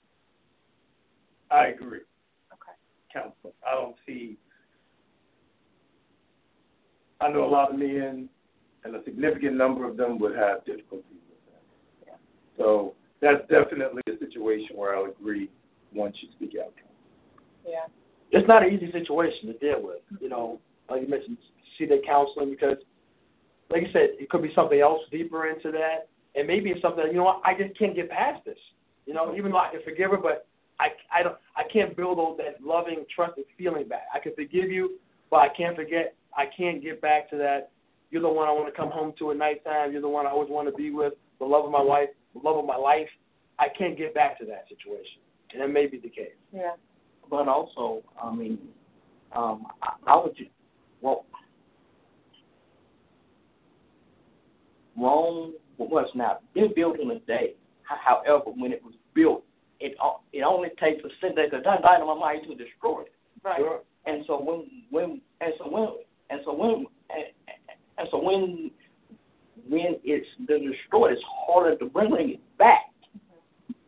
I 1.49 1.67
agree. 1.67 2.01
Okay. 2.53 2.73
Counseling. 3.11 3.53
I 3.67 3.73
don't 3.73 3.95
see. 4.05 4.37
I 7.19 7.29
know 7.29 7.43
a 7.43 7.49
lot 7.49 7.71
of 7.73 7.79
men, 7.79 8.29
and 8.83 8.95
a 8.95 9.03
significant 9.03 9.55
number 9.55 9.87
of 9.87 9.97
them 9.97 10.19
would 10.19 10.35
have 10.35 10.65
difficulties 10.65 11.21
with 11.29 11.53
that. 11.53 11.61
Yeah. 12.07 12.13
So 12.57 12.93
that's 13.21 13.41
definitely 13.49 14.01
a 14.07 14.17
situation 14.17 14.75
where 14.75 14.95
I'll 14.95 15.11
agree 15.11 15.49
once 15.93 16.15
you 16.21 16.29
speak 16.35 16.59
out. 16.61 16.73
Yeah. 17.65 17.85
It's 18.31 18.47
not 18.47 18.63
an 18.63 18.73
easy 18.73 18.91
situation 18.91 19.47
to 19.47 19.53
deal 19.53 19.81
with. 19.81 20.01
You 20.21 20.29
know, 20.29 20.59
like 20.89 21.01
you 21.01 21.07
mentioned, 21.07 21.37
see 21.77 21.85
that 21.85 22.05
counseling 22.05 22.49
because, 22.49 22.77
like 23.69 23.81
you 23.81 23.89
said, 23.91 24.09
it 24.19 24.29
could 24.29 24.43
be 24.43 24.51
something 24.53 24.79
else 24.79 25.01
deeper 25.11 25.47
into 25.47 25.71
that, 25.71 26.09
and 26.35 26.47
maybe 26.47 26.69
it's 26.69 26.81
something 26.81 27.05
you 27.07 27.17
know 27.17 27.23
what, 27.23 27.41
I 27.43 27.53
just 27.57 27.77
can't 27.77 27.95
get 27.95 28.09
past 28.09 28.45
this. 28.45 28.57
You 29.05 29.13
know, 29.13 29.33
even 29.35 29.51
though 29.51 29.57
I 29.57 29.71
can 29.71 29.81
forgive 29.83 30.11
her, 30.11 30.17
but 30.17 30.45
I 30.79 30.89
I 31.11 31.23
don't 31.23 31.37
I 31.55 31.63
can't 31.71 31.95
build 31.97 32.17
those 32.17 32.37
that 32.37 32.63
loving, 32.63 33.05
trusting 33.13 33.43
feeling 33.57 33.87
back. 33.87 34.03
I 34.13 34.19
can 34.19 34.33
forgive 34.35 34.69
you, 34.69 34.99
but 35.31 35.37
I 35.37 35.47
can't 35.55 35.75
forget. 35.75 36.15
I 36.37 36.45
can't 36.55 36.81
get 36.83 37.01
back 37.01 37.29
to 37.31 37.37
that. 37.37 37.71
You're 38.11 38.21
the 38.21 38.29
one 38.29 38.47
I 38.47 38.51
want 38.51 38.73
to 38.73 38.75
come 38.75 38.89
home 38.89 39.13
to 39.19 39.31
at 39.31 39.37
nighttime. 39.37 39.91
You're 39.91 40.01
the 40.01 40.09
one 40.09 40.25
I 40.25 40.29
always 40.29 40.49
want 40.49 40.67
to 40.67 40.73
be 40.75 40.91
with. 40.91 41.13
The 41.39 41.45
love 41.45 41.65
of 41.65 41.71
my 41.71 41.81
wife, 41.81 42.09
the 42.33 42.39
love 42.39 42.57
of 42.57 42.65
my 42.65 42.75
life. 42.75 43.07
I 43.59 43.67
can't 43.77 43.97
get 43.97 44.13
back 44.13 44.39
to 44.39 44.45
that 44.45 44.65
situation, 44.69 45.19
and 45.51 45.61
that 45.61 45.67
may 45.67 45.85
be 45.85 45.97
the 45.97 46.09
case. 46.09 46.31
Yeah. 46.53 46.73
But 47.29 47.47
also, 47.47 48.01
I 48.21 48.33
mean, 48.33 48.57
um, 49.35 49.67
I, 49.83 49.93
I 50.07 50.23
would 50.23 50.35
just, 50.35 50.49
well, 51.01 51.25
Rome 54.97 55.53
was 55.77 56.09
not 56.15 56.41
been 56.53 56.73
built 56.75 56.99
in 56.99 57.11
a 57.11 57.19
day. 57.19 57.55
However, 57.83 58.51
when 58.55 58.71
it 58.71 58.83
was 58.83 58.93
built, 59.13 59.43
it 59.79 59.95
it 60.33 60.41
only 60.43 60.69
takes 60.79 61.03
a 61.03 61.09
synthetic 61.21 61.63
dynamite 61.63 62.43
to 62.43 62.55
destroy 62.55 63.01
it. 63.01 63.13
Right. 63.43 63.61
And 64.05 64.23
so 64.27 64.39
when 64.39 64.83
when 64.89 65.21
and 65.41 65.53
so 65.57 65.69
when 65.69 65.87
and 66.29 66.41
so 66.45 66.53
when 66.53 66.85
and, 67.09 67.25
and 67.99 68.07
so 68.11 68.23
when 68.23 68.71
when 69.67 69.97
it's 70.03 70.27
been 70.47 70.71
destroyed, 70.71 71.13
it's 71.13 71.21
harder 71.27 71.75
to 71.77 71.85
bring 71.85 72.11
it 72.17 72.57
back. 72.57 72.85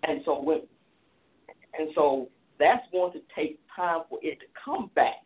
And 0.03 0.21
so 0.25 0.41
when 0.41 0.61
and 1.79 1.89
so 1.95 2.27
that's 2.59 2.83
going 2.91 3.13
to 3.13 3.19
take 3.33 3.59
time 3.73 4.01
for 4.09 4.19
it 4.21 4.39
to 4.41 4.45
come 4.63 4.91
back. 4.95 5.23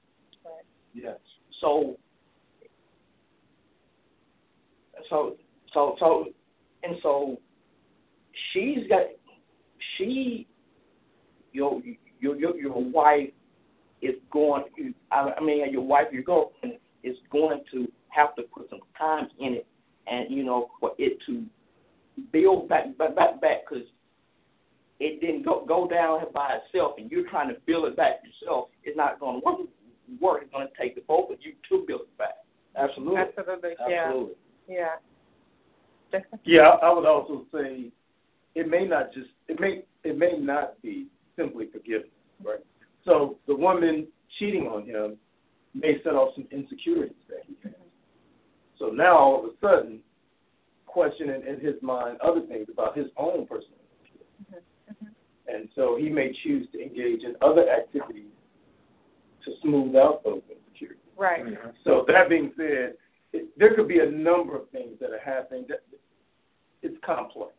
Yes. 0.94 1.18
So 1.60 1.98
so 5.10 5.36
so 5.74 5.96
so 6.00 6.26
and 6.84 6.96
so 7.02 7.40
she's 8.54 8.88
got 8.88 9.08
she 9.98 10.48
your 11.52 11.82
your 12.20 12.36
your 12.36 12.56
your 12.56 12.84
wife 12.84 13.30
is 14.02 14.16
going 14.32 14.64
I 15.12 15.32
I 15.38 15.44
mean 15.44 15.72
your 15.72 15.82
wife 15.82 16.08
your 16.12 16.24
girlfriend 16.24 16.76
is 17.04 17.18
going 17.32 17.62
to 17.72 17.88
have 18.16 18.36
to 18.36 18.44
put 18.44 18.70
some 18.70 18.80
time 18.98 19.28
in 19.40 19.54
it 19.54 19.68
and 20.08 20.32
you 20.32 20.44
know 20.44 20.70
for 20.80 20.92
it 20.98 21.18
to 21.26 21.44
build 22.32 22.70
back 22.70 22.98
back 22.98 23.16
back 23.16 23.42
back 23.42 23.58
because 23.68 23.86
it 25.00 25.20
didn't 25.20 25.44
go 25.44 25.66
go 25.68 25.88
down 25.88 26.22
by 26.34 26.58
itself 26.64 26.94
and 26.98 27.12
you're 27.12 27.30
trying 27.30 27.50
to 27.50 27.56
build 27.66 27.86
it 27.86 27.98
back 27.98 28.22
yourself 28.24 28.70
it's 28.84 28.96
not 28.96 29.20
going 29.20 29.42
to 29.42 29.46
work 29.46 29.60
work 30.22 30.42
it's 30.44 30.52
going 30.52 30.68
to 30.68 30.74
take 30.82 30.96
the 30.96 31.02
both 31.02 31.30
of 31.32 31.38
you 31.42 31.54
to 31.68 31.84
build 31.88 32.02
it 32.02 32.18
back 32.18 32.36
Absolutely. 32.78 33.22
Absolutely. 33.22 33.70
Yeah. 33.88 34.06
Absolutely. 34.06 34.34
Yeah. 34.68 34.90
Jason? 36.12 36.40
Yeah, 36.44 36.70
I 36.82 36.94
would 36.94 37.06
also 37.06 37.46
say 37.54 37.92
it 38.56 38.70
may 38.70 38.86
not 38.86 39.14
just 39.14 39.28
it 39.48 39.60
may 39.60 39.84
it 40.04 40.18
may 40.18 40.38
not 40.38 40.82
be 40.82 41.08
simply 41.36 41.68
forgiveness, 41.72 42.10
right? 42.44 42.60
So 43.04 43.38
the 43.48 43.56
woman 43.56 44.08
cheating 44.40 44.64
on 44.64 44.86
him 44.86 45.18
may 45.74 46.02
set 46.04 46.14
off 46.14 46.34
some 46.36 46.48
insecurities 46.52 47.16
that 47.30 47.42
he 47.48 47.56
has. 47.64 47.74
So 48.80 48.88
now 48.88 49.18
all 49.18 49.40
of 49.40 49.46
a 49.46 49.54
sudden, 49.62 50.00
questioning 50.86 51.42
in 51.48 51.60
his 51.60 51.76
mind 51.82 52.18
other 52.22 52.42
things 52.48 52.68
about 52.72 52.98
his 52.98 53.08
own 53.18 53.46
personal 53.48 53.80
insecurities. 54.00 55.14
And 55.48 55.70
so 55.76 55.98
he 56.00 56.10
may 56.10 56.34
choose 56.44 56.68
to 56.72 56.82
engage 56.82 57.24
in 57.24 57.36
other 57.42 57.70
activities 57.70 58.32
to 59.46 59.52
smooth 59.62 59.96
out 59.96 60.24
those 60.24 60.42
insecurities. 60.50 61.04
Right. 61.18 61.44
So 61.84 62.06
that 62.08 62.30
being 62.30 62.52
said, 62.58 62.96
it, 63.34 63.50
there 63.58 63.76
could 63.76 63.88
be 63.88 64.00
a 64.00 64.10
number 64.10 64.56
of 64.56 64.70
things 64.70 64.98
that 65.00 65.12
are 65.12 65.24
happening. 65.24 65.66
That 65.70 65.84
it's 66.82 66.98
complex. 67.06 67.52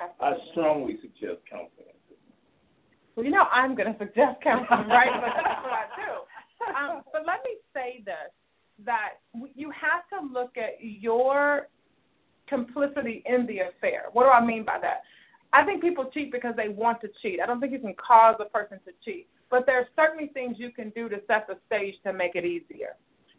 Absolutely. 0.00 0.26
I 0.26 0.50
strongly 0.52 0.94
suggest 1.02 1.42
counseling. 1.50 1.88
Well, 3.18 3.26
you 3.26 3.32
know, 3.32 3.50
I'm 3.50 3.74
going 3.74 3.90
to 3.90 3.98
suggest 3.98 4.38
counseling, 4.46 4.86
right? 4.86 5.10
but 5.18 5.34
that's 5.34 5.62
what 5.66 5.74
I 5.74 5.90
do. 5.98 6.10
Um, 6.70 7.02
but 7.12 7.26
let 7.26 7.42
me 7.42 7.58
say 7.74 8.02
this: 8.04 8.30
that 8.84 9.14
you 9.54 9.70
have 9.70 10.08
to 10.10 10.26
look 10.32 10.56
at 10.56 10.76
your 10.80 11.68
complicity 12.48 13.22
in 13.26 13.46
the 13.46 13.60
affair. 13.60 14.04
What 14.12 14.24
do 14.24 14.30
I 14.30 14.44
mean 14.44 14.64
by 14.64 14.78
that? 14.80 15.02
I 15.52 15.64
think 15.64 15.82
people 15.82 16.10
cheat 16.12 16.30
because 16.30 16.54
they 16.56 16.68
want 16.68 17.00
to 17.00 17.08
cheat. 17.22 17.40
I 17.40 17.46
don't 17.46 17.60
think 17.60 17.72
you 17.72 17.78
can 17.78 17.94
cause 17.94 18.36
a 18.40 18.44
person 18.44 18.78
to 18.84 18.92
cheat, 19.04 19.28
but 19.50 19.66
there 19.66 19.78
are 19.78 19.88
certainly 19.96 20.28
things 20.28 20.56
you 20.58 20.70
can 20.70 20.90
do 20.90 21.08
to 21.08 21.16
set 21.26 21.46
the 21.46 21.56
stage 21.66 21.94
to 22.04 22.12
make 22.12 22.34
it 22.34 22.44
easier. 22.44 22.96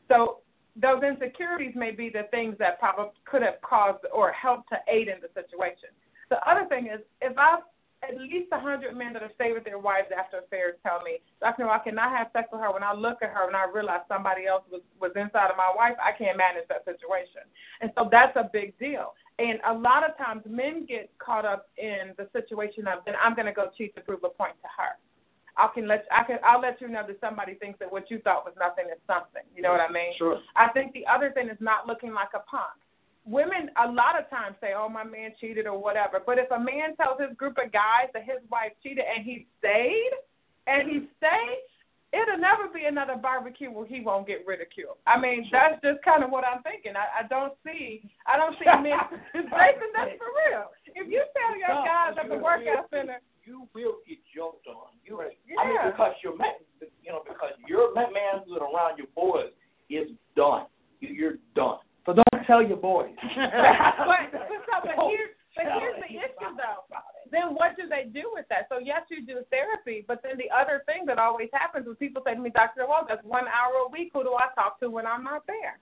So 0.07 0.39
those 0.75 1.03
insecurities 1.03 1.73
may 1.75 1.91
be 1.91 2.09
the 2.09 2.23
things 2.31 2.55
that 2.59 2.79
probably 2.79 3.11
could 3.25 3.41
have 3.41 3.61
caused 3.61 4.05
or 4.13 4.31
helped 4.31 4.69
to 4.69 4.77
aid 4.91 5.07
in 5.07 5.15
the 5.21 5.29
situation. 5.39 5.89
The 6.29 6.37
other 6.49 6.65
thing 6.67 6.87
is, 6.87 7.01
if 7.21 7.37
I 7.37 7.59
at 8.01 8.17
least 8.17 8.47
a 8.51 8.59
hundred 8.59 8.95
men 8.95 9.13
that 9.13 9.21
have 9.21 9.31
stayed 9.35 9.53
with 9.53 9.65
their 9.65 9.77
wives 9.77 10.07
after 10.15 10.39
affairs 10.39 10.75
tell 10.83 11.01
me, 11.03 11.19
Dr. 11.41 11.67
I 11.67 11.79
cannot 11.79 12.15
have 12.15 12.27
sex 12.31 12.47
with 12.51 12.61
her. 12.61 12.71
When 12.71 12.83
I 12.83 12.93
look 12.93 13.21
at 13.21 13.29
her 13.29 13.47
and 13.47 13.55
I 13.55 13.65
realize 13.67 14.01
somebody 14.07 14.47
else 14.47 14.63
was 14.71 14.81
was 14.99 15.11
inside 15.15 15.51
of 15.51 15.57
my 15.57 15.71
wife, 15.75 15.95
I 15.99 16.15
can't 16.17 16.37
manage 16.37 16.67
that 16.69 16.85
situation, 16.85 17.43
and 17.81 17.91
so 17.95 18.07
that's 18.11 18.35
a 18.35 18.49
big 18.51 18.77
deal. 18.79 19.13
And 19.39 19.59
a 19.67 19.73
lot 19.73 20.07
of 20.07 20.17
times, 20.17 20.43
men 20.47 20.85
get 20.85 21.11
caught 21.19 21.45
up 21.45 21.69
in 21.77 22.11
the 22.17 22.27
situation 22.33 22.87
of, 22.87 22.99
then 23.05 23.15
I'm 23.15 23.35
going 23.35 23.47
to 23.47 23.55
go 23.55 23.71
cheat 23.77 23.95
to 23.95 24.01
prove 24.01 24.19
a 24.25 24.29
point 24.29 24.55
to 24.61 24.67
her. 24.67 24.99
I 25.55 25.67
can 25.73 25.87
let 25.87 26.05
I 26.11 26.23
can 26.23 26.39
I'll 26.43 26.61
let 26.61 26.79
you 26.79 26.87
know 26.87 27.03
that 27.05 27.19
somebody 27.19 27.55
thinks 27.55 27.79
that 27.79 27.91
what 27.91 28.09
you 28.09 28.19
thought 28.19 28.45
was 28.45 28.55
nothing 28.59 28.85
is 28.87 28.99
something. 29.07 29.43
You 29.55 29.61
know 29.61 29.71
what 29.71 29.81
I 29.81 29.91
mean? 29.91 30.15
Sure. 30.17 30.39
I 30.55 30.69
think 30.69 30.93
the 30.93 31.05
other 31.05 31.31
thing 31.31 31.49
is 31.49 31.57
not 31.59 31.87
looking 31.87 32.13
like 32.13 32.29
a 32.33 32.39
punk 32.47 32.79
women 33.29 33.69
a 33.77 33.87
lot 33.87 34.17
of 34.17 34.29
times 34.29 34.55
say, 34.59 34.73
"Oh, 34.75 34.89
my 34.89 35.03
man 35.03 35.31
cheated" 35.39 35.67
or 35.67 35.77
whatever. 35.77 36.19
But 36.25 36.37
if 36.37 36.49
a 36.51 36.59
man 36.59 36.95
tells 36.97 37.21
his 37.21 37.35
group 37.37 37.57
of 37.63 37.71
guys 37.71 38.09
that 38.13 38.23
his 38.23 38.41
wife 38.49 38.73
cheated 38.81 39.05
and 39.05 39.23
he 39.23 39.45
stayed, 39.59 40.11
and 40.67 40.89
he 40.89 41.07
stayed, 41.17 41.61
it'll 42.13 42.41
never 42.41 42.69
be 42.73 42.85
another 42.85 43.15
barbecue 43.15 43.69
where 43.69 43.85
he 43.85 44.01
won't 44.01 44.25
get 44.25 44.45
ridiculed. 44.45 44.97
I 45.05 45.19
mean, 45.19 45.45
that's 45.51 45.81
just 45.81 46.01
kind 46.03 46.23
of 46.23 46.29
what 46.29 46.45
I'm 46.45 46.61
thinking. 46.63 46.93
I, 46.97 47.25
I 47.25 47.27
don't 47.27 47.53
see, 47.65 48.01
I 48.25 48.37
don't 48.37 48.57
see 48.57 48.65
men. 48.65 48.97
Jason, 49.33 49.89
that's 49.93 50.17
for 50.17 50.29
real. 50.45 50.73
If 50.95 51.09
you 51.09 51.21
tell 51.37 51.53
your 51.57 51.73
guys 51.85 52.17
at 52.17 52.29
the 52.29 52.37
workout 52.37 52.89
center, 52.89 53.21
you 53.45 53.67
will 53.73 54.01
get 54.07 54.17
joked 54.29 54.65
on. 54.67 54.93
You, 55.05 55.21
yeah. 55.45 55.61
I 55.61 55.67
mean, 55.69 55.77
because 55.91 56.13
your 56.23 56.37
man, 56.37 56.61
you 56.81 57.11
know, 57.11 57.21
because 57.25 57.53
your 57.67 57.93
man 57.93 58.45
around 58.45 58.97
your 58.97 59.09
boys 59.15 59.53
is 59.89 60.09
done. 60.35 60.65
You're 60.99 61.41
done. 61.55 61.77
So 62.05 62.13
don't 62.13 62.38
tell 62.49 62.65
your 62.65 62.81
boys. 62.81 63.13
but, 63.21 64.33
but, 64.33 64.81
but, 64.81 64.97
here's, 65.13 65.37
but 65.53 65.65
here's 65.77 66.01
the 66.01 66.09
issue, 66.09 66.51
though. 66.57 66.81
Then 67.29 67.53
what 67.53 67.77
do 67.77 67.85
they 67.85 68.09
do 68.09 68.25
with 68.33 68.49
that? 68.49 68.65
So 68.69 68.81
yes, 68.81 69.05
you 69.13 69.21
do 69.21 69.45
therapy, 69.53 70.03
but 70.07 70.25
then 70.25 70.33
the 70.41 70.49
other 70.49 70.81
thing 70.89 71.05
that 71.05 71.19
always 71.19 71.49
happens 71.53 71.85
is 71.85 71.93
people 72.01 72.23
say 72.25 72.33
to 72.33 72.41
me, 72.41 72.49
Doctor, 72.49 72.89
well, 72.89 73.05
that's 73.07 73.23
one 73.23 73.45
hour 73.45 73.85
a 73.85 73.89
week. 73.93 74.09
Who 74.13 74.23
do 74.23 74.33
I 74.33 74.49
talk 74.57 74.79
to 74.81 74.89
when 74.89 75.05
I'm 75.05 75.23
not 75.23 75.45
there? 75.45 75.77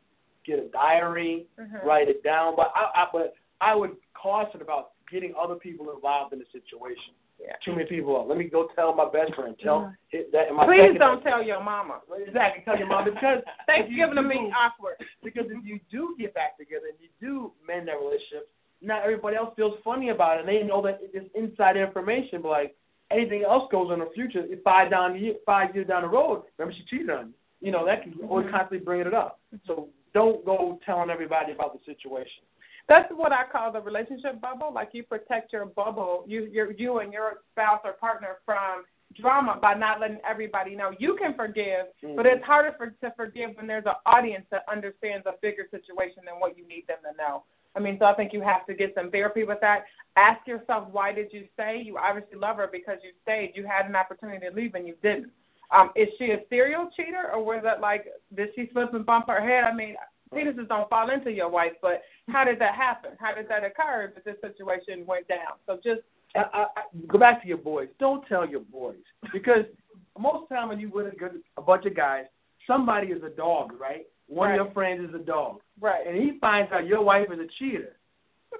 Get 0.45 0.59
a 0.59 0.67
diary, 0.67 1.47
mm-hmm. 1.59 1.87
write 1.87 2.09
it 2.09 2.21
down. 2.23 2.55
But 2.57 2.71
I, 2.75 3.03
I, 3.03 3.05
but 3.11 3.33
I 3.61 3.75
would 3.75 3.95
caution 4.13 4.61
about 4.61 4.91
getting 5.09 5.33
other 5.39 5.55
people 5.55 5.93
involved 5.95 6.33
in 6.33 6.39
the 6.39 6.45
situation. 6.51 7.15
Yeah. 7.47 7.53
Too 7.63 7.71
many 7.71 7.87
people. 7.87 8.25
Let 8.27 8.37
me 8.37 8.43
go 8.43 8.67
tell 8.75 8.93
my 8.93 9.05
best 9.09 9.33
friend. 9.33 9.55
Tell 9.63 9.93
yeah. 10.11 10.21
that. 10.33 10.53
My 10.53 10.65
Please 10.65 10.99
don't 10.99 11.21
tell 11.23 11.41
your 11.41 11.63
mama. 11.63 12.01
Exactly. 12.27 12.61
Tell 12.65 12.77
your 12.77 12.87
mom 12.87 13.05
because 13.05 13.39
Thanksgiving 13.67 14.15
to 14.15 14.21
me 14.21 14.51
awkward. 14.51 14.95
Because 15.23 15.45
if 15.47 15.63
you 15.63 15.79
do 15.89 16.13
get 16.19 16.33
back 16.33 16.57
together 16.57 16.87
and 16.91 16.99
you 16.99 17.07
do 17.25 17.53
mend 17.65 17.87
that 17.87 17.99
relationship, 18.03 18.49
not 18.81 19.03
everybody 19.03 19.37
else 19.37 19.53
feels 19.55 19.79
funny 19.81 20.09
about 20.09 20.37
it, 20.37 20.39
and 20.41 20.49
they 20.49 20.61
know 20.67 20.81
that 20.81 20.99
it's 21.01 21.29
inside 21.35 21.77
information. 21.77 22.41
But 22.41 22.49
like 22.49 22.75
anything 23.11 23.43
else 23.43 23.69
goes 23.71 23.93
in 23.93 23.99
the 23.99 24.09
future, 24.13 24.43
five 24.65 24.91
down 24.91 25.13
the 25.13 25.19
year, 25.19 25.35
five 25.45 25.73
years 25.73 25.87
down 25.87 26.01
the 26.01 26.09
road, 26.09 26.43
remember 26.57 26.75
she 26.77 26.85
cheated 26.97 27.09
on 27.09 27.27
you. 27.27 27.33
You 27.61 27.71
know 27.71 27.85
that 27.85 28.03
can 28.03 28.13
always 28.27 28.45
Mm-hmm. 28.45 28.55
constantly 28.55 28.83
bringing 28.83 29.07
it 29.07 29.13
up. 29.13 29.39
So 29.65 29.87
don't 30.13 30.43
go 30.45 30.79
telling 30.85 31.09
everybody 31.09 31.53
about 31.53 31.71
the 31.73 31.79
situation. 31.85 32.43
That's 32.87 33.11
what 33.13 33.31
I 33.33 33.43
call 33.51 33.71
the 33.71 33.81
relationship 33.81 34.39
bubble. 34.39 34.71
Like 34.73 34.89
you 34.93 35.03
protect 35.03 35.51
your 35.51 35.65
bubble, 35.65 36.23
you 36.27 36.45
your 36.45 36.71
you 36.71 36.99
and 36.99 37.11
your 37.11 37.41
spouse 37.51 37.81
or 37.83 37.93
partner 37.93 38.37
from 38.45 38.85
drama 39.19 39.57
by 39.61 39.73
not 39.73 39.99
letting 39.99 40.19
everybody 40.29 40.75
know. 40.75 40.91
You 40.99 41.17
can 41.19 41.33
forgive, 41.35 41.87
Mm-hmm. 42.03 42.15
but 42.15 42.25
it's 42.25 42.43
harder 42.45 42.75
for 42.77 42.87
to 42.91 43.13
forgive 43.15 43.55
when 43.55 43.67
there's 43.67 43.85
an 43.85 43.95
audience 44.05 44.45
that 44.51 44.63
understands 44.71 45.25
a 45.25 45.33
bigger 45.41 45.65
situation 45.71 46.23
than 46.25 46.39
what 46.39 46.57
you 46.57 46.67
need 46.67 46.85
them 46.87 46.99
to 47.09 47.17
know. 47.17 47.43
I 47.75 47.79
mean, 47.79 47.97
so 47.99 48.05
I 48.05 48.13
think 48.13 48.33
you 48.33 48.41
have 48.41 48.65
to 48.67 48.73
get 48.73 48.93
some 48.95 49.11
therapy 49.11 49.43
with 49.43 49.59
that. 49.61 49.85
Ask 50.15 50.47
yourself, 50.47 50.87
why 50.91 51.11
did 51.11 51.31
you 51.31 51.45
stay? 51.53 51.81
You 51.83 51.97
obviously 51.97 52.37
love 52.37 52.57
her 52.57 52.67
because 52.71 52.97
you 53.03 53.11
stayed. 53.23 53.53
You 53.55 53.65
had 53.65 53.87
an 53.87 53.95
opportunity 53.95 54.47
to 54.47 54.53
leave 54.55 54.75
and 54.75 54.87
you 54.87 54.95
didn't. 55.03 55.31
Um, 55.71 55.91
is 55.95 56.07
she 56.17 56.25
a 56.31 56.39
serial 56.49 56.89
cheater, 56.95 57.29
or 57.33 57.43
was 57.43 57.63
it 57.65 57.81
like 57.81 58.05
did 58.35 58.49
she 58.55 58.69
slip 58.71 58.93
and 58.93 59.05
bump 59.05 59.27
her 59.27 59.41
head? 59.41 59.63
I 59.63 59.73
mean, 59.73 59.95
penises 60.33 60.67
don't 60.67 60.89
fall 60.89 61.09
into 61.09 61.31
your 61.31 61.49
wife, 61.49 61.73
but 61.81 62.01
how 62.29 62.43
did 62.43 62.59
that 62.59 62.75
happen? 62.75 63.11
How 63.19 63.33
did 63.33 63.47
that 63.49 63.63
occur 63.63 64.11
that 64.13 64.25
this 64.25 64.35
situation 64.41 65.05
went 65.05 65.27
down? 65.27 65.55
So 65.65 65.75
just 65.83 66.01
I, 66.35 66.39
I, 66.53 66.61
I, 66.63 66.81
go 67.07 67.17
back 67.17 67.41
to 67.41 67.47
your 67.47 67.57
boys. 67.57 67.87
Don't 67.99 68.25
tell 68.27 68.47
your 68.47 68.59
boys 68.61 68.99
because 69.31 69.63
most 70.19 70.43
of 70.43 70.49
the 70.49 70.55
time 70.55 70.67
when 70.69 70.79
you 70.79 70.89
with 70.89 71.07
a, 71.07 71.15
good, 71.15 71.39
a 71.57 71.61
bunch 71.61 71.85
of 71.85 71.95
guys, 71.95 72.25
somebody 72.67 73.07
is 73.07 73.23
a 73.23 73.29
dog, 73.29 73.73
right? 73.79 74.05
One 74.27 74.49
Right. 74.49 74.59
of 74.59 74.65
your 74.67 74.73
friends 74.73 75.07
is 75.07 75.15
a 75.15 75.23
dog, 75.23 75.61
right. 75.79 76.03
and 76.05 76.17
he 76.19 76.37
finds 76.43 76.69
out 76.73 76.85
your 76.85 77.01
wife 77.01 77.31
is 77.31 77.39
a 77.39 77.47
cheater. 77.57 77.95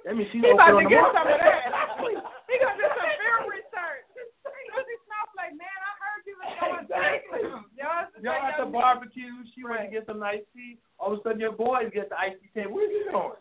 That 0.04 0.16
means 0.16 0.32
she's 0.32 0.40
He 0.40 0.48
about 0.48 0.80
to 0.80 0.88
get 0.88 0.96
market. 0.96 1.12
some 1.12 1.28
of 1.28 1.36
that. 1.36 1.60
he 2.48 2.56
gonna 2.56 2.80
do 2.80 2.88
some 2.88 3.04
field 3.20 3.52
research. 3.52 4.08
Because 4.16 4.86
he 4.88 4.96
smells 5.04 5.32
like, 5.36 5.52
man, 5.60 5.68
I 5.68 5.92
heard 6.00 6.24
you 6.24 6.34
was 6.40 6.48
going 6.56 6.87
Exactly. 6.98 7.50
Y'all, 7.78 8.34
at 8.34 8.58
the 8.58 8.66
barbecue. 8.66 9.46
She 9.54 9.62
went 9.64 9.86
to 9.86 9.90
get 9.90 10.06
some 10.06 10.22
iced 10.22 10.50
tea. 10.54 10.78
All 10.98 11.12
of 11.12 11.20
a 11.20 11.22
sudden, 11.22 11.38
your 11.38 11.52
boys 11.52 11.90
get 11.94 12.10
the 12.10 12.18
iced 12.18 12.42
tea. 12.54 12.66
"Where 12.66 12.90
you 12.90 13.06
going?" 13.10 13.38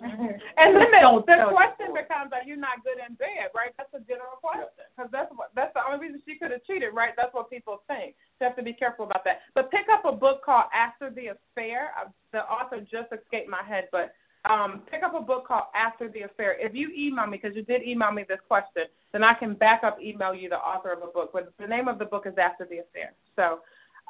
And 0.57 0.75
then 0.75 0.91
the, 0.93 1.01
Don't 1.01 1.25
the 1.25 1.49
question 1.49 1.93
becomes, 1.93 2.31
are 2.33 2.45
you 2.45 2.55
not 2.55 2.83
good 2.83 3.01
in 3.01 3.15
bed, 3.15 3.49
right? 3.55 3.73
That's 3.77 3.93
a 3.93 4.01
general 4.05 4.37
question. 4.41 4.85
Because 4.95 5.09
that's 5.11 5.31
what 5.35 5.49
that's 5.55 5.73
the 5.73 5.81
only 5.85 6.05
reason 6.05 6.21
she 6.25 6.37
could 6.37 6.51
have 6.51 6.63
cheated, 6.65 6.93
right? 6.93 7.13
That's 7.17 7.33
what 7.33 7.49
people 7.49 7.81
think. 7.87 8.13
So 8.37 8.45
you 8.45 8.47
have 8.49 8.57
to 8.57 8.63
be 8.63 8.73
careful 8.73 9.05
about 9.05 9.23
that. 9.25 9.41
But 9.55 9.71
pick 9.71 9.89
up 9.91 10.05
a 10.05 10.11
book 10.13 10.45
called 10.45 10.69
After 10.73 11.09
the 11.09 11.33
Affair. 11.37 11.91
Uh, 11.99 12.09
The 12.31 12.45
author 12.45 12.79
just 12.81 13.09
escaped 13.11 13.49
my 13.49 13.63
head, 13.63 13.89
but 13.91 14.13
um, 14.49 14.81
pick 14.89 15.03
up 15.03 15.13
a 15.15 15.21
book 15.21 15.47
called 15.47 15.65
After 15.75 16.09
the 16.09 16.21
Affair. 16.21 16.55
If 16.59 16.73
you 16.73 16.91
email 16.97 17.27
me, 17.27 17.39
because 17.41 17.55
you 17.55 17.63
did 17.63 17.83
email 17.83 18.11
me 18.11 18.25
this 18.27 18.39
question, 18.47 18.83
then 19.11 19.23
I 19.23 19.33
can 19.33 19.53
back 19.53 19.83
up 19.83 19.99
email 20.01 20.33
you 20.33 20.49
the 20.49 20.57
author 20.57 20.91
of 20.91 20.99
a 21.03 21.07
book. 21.07 21.31
But 21.33 21.53
the 21.59 21.67
name 21.67 21.87
of 21.87 21.99
the 21.99 22.05
book 22.05 22.25
is 22.25 22.33
After 22.37 22.65
the 22.65 22.79
Affair. 22.79 23.13
So, 23.35 23.59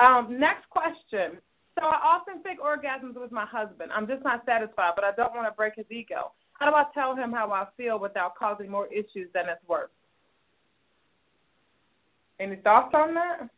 um, 0.04 0.40
next 0.40 0.70
question. 0.70 1.40
So 1.80 1.86
I 1.86 2.00
often 2.04 2.42
fake 2.44 2.60
orgasms 2.60 3.20
with 3.20 3.32
my 3.32 3.46
husband. 3.46 3.92
I'm 3.94 4.08
just 4.08 4.24
not 4.24 4.44
satisfied, 4.46 4.94
but 4.96 5.04
I 5.04 5.12
don't 5.12 5.36
want 5.36 5.48
to 5.48 5.56
break 5.56 5.76
his 5.76 5.86
ego. 5.92 6.32
How 6.54 6.70
do 6.70 6.76
I 6.76 6.86
tell 6.94 7.16
him 7.16 7.32
how 7.32 7.52
I 7.52 7.68
feel 7.78 8.00
without 8.00 8.36
causing 8.36 8.70
more 8.70 8.88
issues 8.88 9.30
than 9.34 9.44
it's 9.48 9.62
worth? 9.68 9.92
Any 12.40 12.56
thoughts 12.58 12.94
on 12.94 13.14
that? 13.14 13.50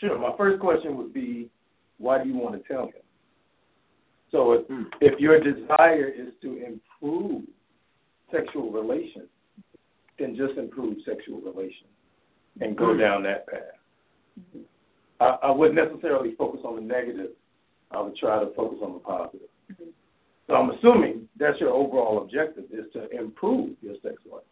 Sure. 0.00 0.18
My 0.18 0.36
first 0.36 0.60
question 0.60 0.96
would 0.96 1.12
be, 1.12 1.50
why 1.98 2.22
do 2.22 2.28
you 2.28 2.36
want 2.36 2.60
to 2.60 2.72
tell 2.72 2.86
him? 2.86 3.03
So 4.34 4.52
if, 4.52 4.66
hmm. 4.66 4.82
if 5.00 5.20
your 5.20 5.38
desire 5.38 6.08
is 6.08 6.34
to 6.42 6.60
improve 6.66 7.44
sexual 8.32 8.72
relations, 8.72 9.28
then 10.18 10.34
just 10.36 10.58
improve 10.58 10.96
sexual 11.06 11.40
relations 11.40 11.94
and 12.60 12.76
go 12.76 12.92
hmm. 12.92 12.98
down 12.98 13.22
that 13.22 13.46
path. 13.46 14.60
I, 15.20 15.36
I 15.44 15.50
wouldn't 15.52 15.76
necessarily 15.76 16.34
focus 16.34 16.62
on 16.64 16.74
the 16.74 16.82
negative. 16.82 17.30
I 17.92 18.00
would 18.00 18.16
try 18.16 18.40
to 18.40 18.52
focus 18.56 18.78
on 18.82 18.94
the 18.94 18.98
positive. 18.98 19.46
So 20.48 20.54
I'm 20.54 20.70
assuming 20.70 21.28
that's 21.38 21.60
your 21.60 21.70
overall 21.70 22.20
objective 22.20 22.64
is 22.72 22.86
to 22.94 23.08
improve 23.16 23.76
your 23.82 23.94
sex 24.02 24.16
life. 24.30 24.42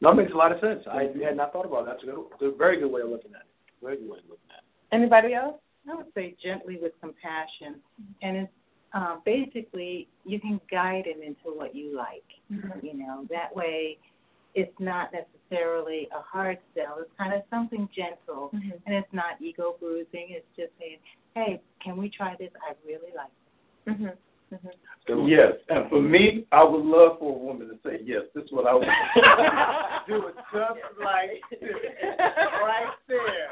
That 0.00 0.14
makes 0.14 0.32
a 0.32 0.36
lot 0.36 0.50
of 0.50 0.60
sense. 0.60 0.80
I 0.90 1.04
mm-hmm. 1.04 1.20
had 1.20 1.36
not 1.36 1.52
thought 1.52 1.66
about 1.66 1.82
it. 1.82 1.86
That's 1.90 2.02
a, 2.04 2.06
good, 2.06 2.24
it's 2.32 2.54
a 2.54 2.56
very 2.56 2.80
good 2.80 2.90
way 2.90 3.02
of 3.02 3.10
looking 3.10 3.32
at 3.32 3.42
it. 3.42 3.84
Very 3.84 3.98
good 3.98 4.08
way 4.08 4.18
of 4.18 4.24
looking 4.24 4.48
at 4.50 4.64
it. 4.64 4.96
Anybody 4.96 5.34
else? 5.34 5.56
I 5.88 5.94
would 5.94 6.06
say 6.14 6.34
gently 6.42 6.78
with 6.80 6.92
compassion, 7.00 7.82
and 8.22 8.36
it's 8.36 8.52
uh, 8.94 9.16
basically 9.24 10.08
you 10.24 10.38
can 10.40 10.60
guide 10.70 11.06
him 11.06 11.22
into 11.22 11.56
what 11.56 11.74
you 11.74 11.96
like. 11.96 12.24
You 12.82 12.94
know 12.94 13.24
that 13.30 13.54
way, 13.54 13.96
it's 14.54 14.74
not 14.78 15.10
necessarily 15.12 16.08
a 16.14 16.20
hard 16.20 16.58
sell. 16.74 16.96
It's 17.00 17.10
kind 17.18 17.32
of 17.32 17.42
something 17.50 17.88
gentle, 17.94 18.50
Mm-hmm. 18.54 18.70
and 18.86 18.94
it's 18.94 19.12
not 19.12 19.40
ego 19.40 19.76
bruising. 19.80 20.28
It's 20.30 20.46
just 20.56 20.70
saying, 20.78 20.98
"Hey, 21.34 21.60
can 21.82 21.96
we 21.96 22.10
try 22.10 22.36
this? 22.38 22.50
I 22.68 22.74
really 22.86 23.12
like." 23.16 23.32
Mm-hmm. 23.88 24.06
Mm-hmm. 24.54 25.26
Yes, 25.26 25.52
and 25.70 25.88
for 25.88 26.00
me, 26.02 26.46
I 26.52 26.62
would 26.62 26.84
love 26.84 27.18
for 27.18 27.34
a 27.34 27.38
woman 27.38 27.68
to 27.68 27.74
say 27.82 28.00
yes. 28.04 28.22
This 28.34 28.44
is 28.44 28.52
what 28.52 28.66
I 28.66 28.74
would 28.74 28.84
do. 30.06 30.26
It 30.28 30.34
just 30.52 31.00
like 31.02 31.40
this, 31.50 31.70
right 32.62 32.92
there. 33.08 33.50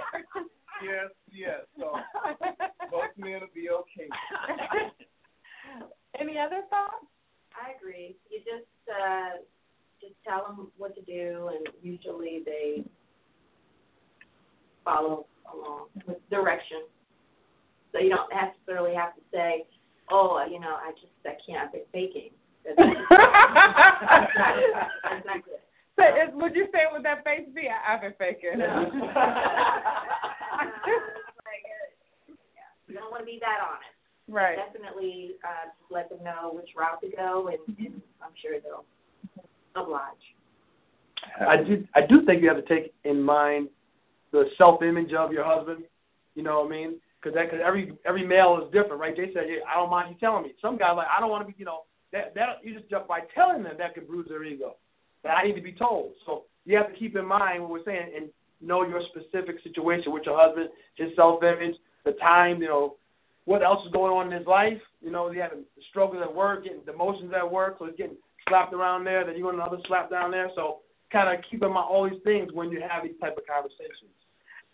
Yes, 0.85 1.11
yes. 1.33 1.61
So 1.79 1.93
most 2.93 3.17
men 3.17 3.41
will 3.41 3.49
be 3.55 3.71
okay. 3.71 4.09
Any 6.19 6.39
other 6.39 6.63
thoughts? 6.71 7.07
I 7.55 7.73
agree. 7.79 8.17
You 8.31 8.39
just 8.41 8.67
uh, 8.89 9.37
just 10.01 10.15
tell 10.27 10.45
them 10.47 10.73
what 10.79 10.95
to 10.97 11.03
do, 11.03 11.51
and 11.55 11.69
usually 11.83 12.41
they 12.45 12.83
follow 14.85 15.27
along 15.53 15.87
with 16.07 16.17
direction. 16.31 16.83
So 17.93 17.99
you 17.99 18.09
don't 18.09 18.31
necessarily 18.33 18.95
have 18.95 19.15
to 19.15 19.21
say, 19.33 19.67
"Oh, 20.11 20.43
you 20.51 20.59
know, 20.61 20.77
I 20.81 20.93
just 20.93 21.13
I 21.27 21.37
can't. 21.45 21.67
I've 21.67 21.73
been 21.73 21.85
faking." 21.93 22.31
That's 22.65 22.79
not 22.79 22.97
good. 22.97 23.07
That's 25.05 25.27
not 25.27 25.45
good. 25.45 25.55
So, 25.99 26.05
is, 26.07 26.31
would 26.33 26.55
you 26.57 26.65
say 26.73 26.87
it 26.89 26.93
with 26.97 27.03
that 27.03 27.25
face 27.29 27.45
V? 27.53 27.69
I, 27.69 27.93
I've 27.93 28.01
been 28.01 28.15
faking. 28.17 28.57
Like, 28.61 28.65
uh, 31.69 32.33
yeah, 32.57 32.73
You 32.89 32.95
don't 32.97 33.11
want 33.13 33.21
to 33.21 33.29
be 33.29 33.37
that 33.45 33.61
honest. 33.61 33.85
right. 34.29 34.57
Definitely 34.57 35.37
uh, 35.45 35.69
let 35.91 36.09
them 36.09 36.23
know 36.25 36.51
which 36.53 36.71
route 36.77 37.01
to 37.03 37.09
go, 37.17 37.49
and, 37.49 37.59
mm-hmm. 37.59 37.87
and 37.87 38.03
I'm 38.23 38.33
sure 38.41 38.59
they'll 38.61 38.85
oblige. 39.77 40.05
I 41.41 41.57
do 41.57 41.87
I 41.95 42.01
do 42.07 42.25
think 42.25 42.43
you 42.43 42.49
have 42.49 42.65
to 42.65 42.69
take 42.69 42.93
in 43.05 43.23
mind 43.23 43.69
the 44.33 44.45
self 44.59 44.83
image 44.83 45.13
of 45.13 45.33
your 45.33 45.45
husband. 45.45 45.85
You 46.35 46.43
know 46.43 46.61
what 46.61 46.69
I 46.69 46.71
mean? 46.71 47.01
Because 47.21 47.35
that 47.35 47.51
cause 47.51 47.61
every 47.65 47.93
every 48.07 48.27
male 48.27 48.61
is 48.65 48.73
different, 48.73 49.01
right? 49.01 49.15
Jay 49.15 49.31
said, 49.35 49.45
yeah, 49.49 49.65
I 49.69 49.75
don't 49.75 49.91
mind 49.91 50.11
you 50.11 50.17
telling 50.19 50.45
me. 50.45 50.55
Some 50.63 50.79
guys 50.79 50.95
like 50.97 51.09
I 51.15 51.21
don't 51.21 51.31
want 51.31 51.47
to 51.47 51.53
be, 51.53 51.59
you 51.59 51.65
know, 51.65 51.83
that 52.13 52.35
that 52.35 52.59
you 52.63 52.75
just 52.75 52.89
jump 52.89 53.09
by 53.09 53.21
telling 53.35 53.63
them 53.63 53.75
that 53.79 53.95
can 53.95 54.07
bruise 54.07 54.27
their 54.29 54.45
ego. 54.45 54.77
That 55.23 55.37
I 55.37 55.47
need 55.47 55.55
to 55.55 55.61
be 55.63 55.73
told. 55.73 56.13
So 56.27 56.45
you 56.65 56.77
have 56.77 56.93
to 56.93 56.99
keep 56.99 57.17
in 57.17 57.27
mind 57.27 57.63
what 57.63 57.71
we're 57.71 57.85
saying 57.85 58.13
and 58.17 58.31
know 58.61 58.87
your 58.87 59.03
specific 59.11 59.57
situation 59.63 60.13
with 60.13 60.25
your 60.25 60.39
husband, 60.39 60.71
his 60.97 61.11
self 61.17 61.43
image, 61.43 61.77
the 62.05 62.13
time, 62.13 62.63
you 62.63 62.69
know, 62.69 62.97
what 63.51 63.65
else 63.65 63.85
is 63.85 63.91
going 63.91 64.15
on 64.15 64.31
in 64.31 64.39
his 64.39 64.47
life. 64.47 64.79
You 65.03 65.11
know, 65.11 65.27
he 65.27 65.43
had 65.43 65.51
struggles 65.91 66.23
at 66.23 66.33
work, 66.33 66.63
getting 66.63 66.87
demotions 66.87 67.35
at 67.35 67.51
work, 67.51 67.75
so 67.81 67.87
he's 67.87 67.99
getting 67.99 68.15
slapped 68.49 68.73
around 68.73 69.03
there, 69.03 69.27
then 69.27 69.35
you 69.35 69.43
want 69.43 69.57
another 69.57 69.83
slap 69.89 70.09
down 70.09 70.31
there. 70.31 70.51
So 70.55 70.87
kind 71.11 71.27
of 71.27 71.43
keep 71.51 71.61
in 71.61 71.75
mind 71.75 71.91
all 71.91 72.09
these 72.09 72.23
things 72.23 72.55
when 72.55 72.71
you 72.71 72.79
have 72.79 73.03
these 73.03 73.19
type 73.21 73.35
of 73.35 73.43
conversations. 73.51 74.15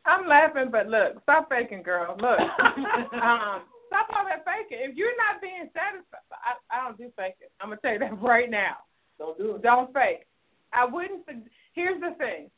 I'm 0.05 0.29
laughing, 0.29 0.69
but 0.71 0.93
look, 0.93 1.17
stop 1.23 1.49
faking, 1.49 1.85
girl. 1.85 2.21
Look, 2.21 2.37
um, 3.17 3.65
stop 3.89 4.13
all 4.13 4.29
that 4.29 4.45
faking. 4.45 4.85
If 4.85 4.95
you're 4.95 5.17
not 5.17 5.41
being 5.41 5.73
satisfied, 5.73 6.29
I, 6.37 6.61
I 6.69 6.85
don't 6.85 6.99
do 7.01 7.09
faking. 7.17 7.49
I'm 7.65 7.73
gonna 7.73 7.81
tell 7.81 7.97
you 7.97 8.05
that 8.05 8.21
right 8.21 8.51
now. 8.51 8.85
Don't 9.17 9.39
do 9.39 9.57
it. 9.57 9.63
Don't 9.63 9.89
fake. 9.97 10.29
I 10.77 10.85
wouldn't. 10.85 11.25
Here's 11.73 11.99
the 12.05 12.13
thing. 12.19 12.53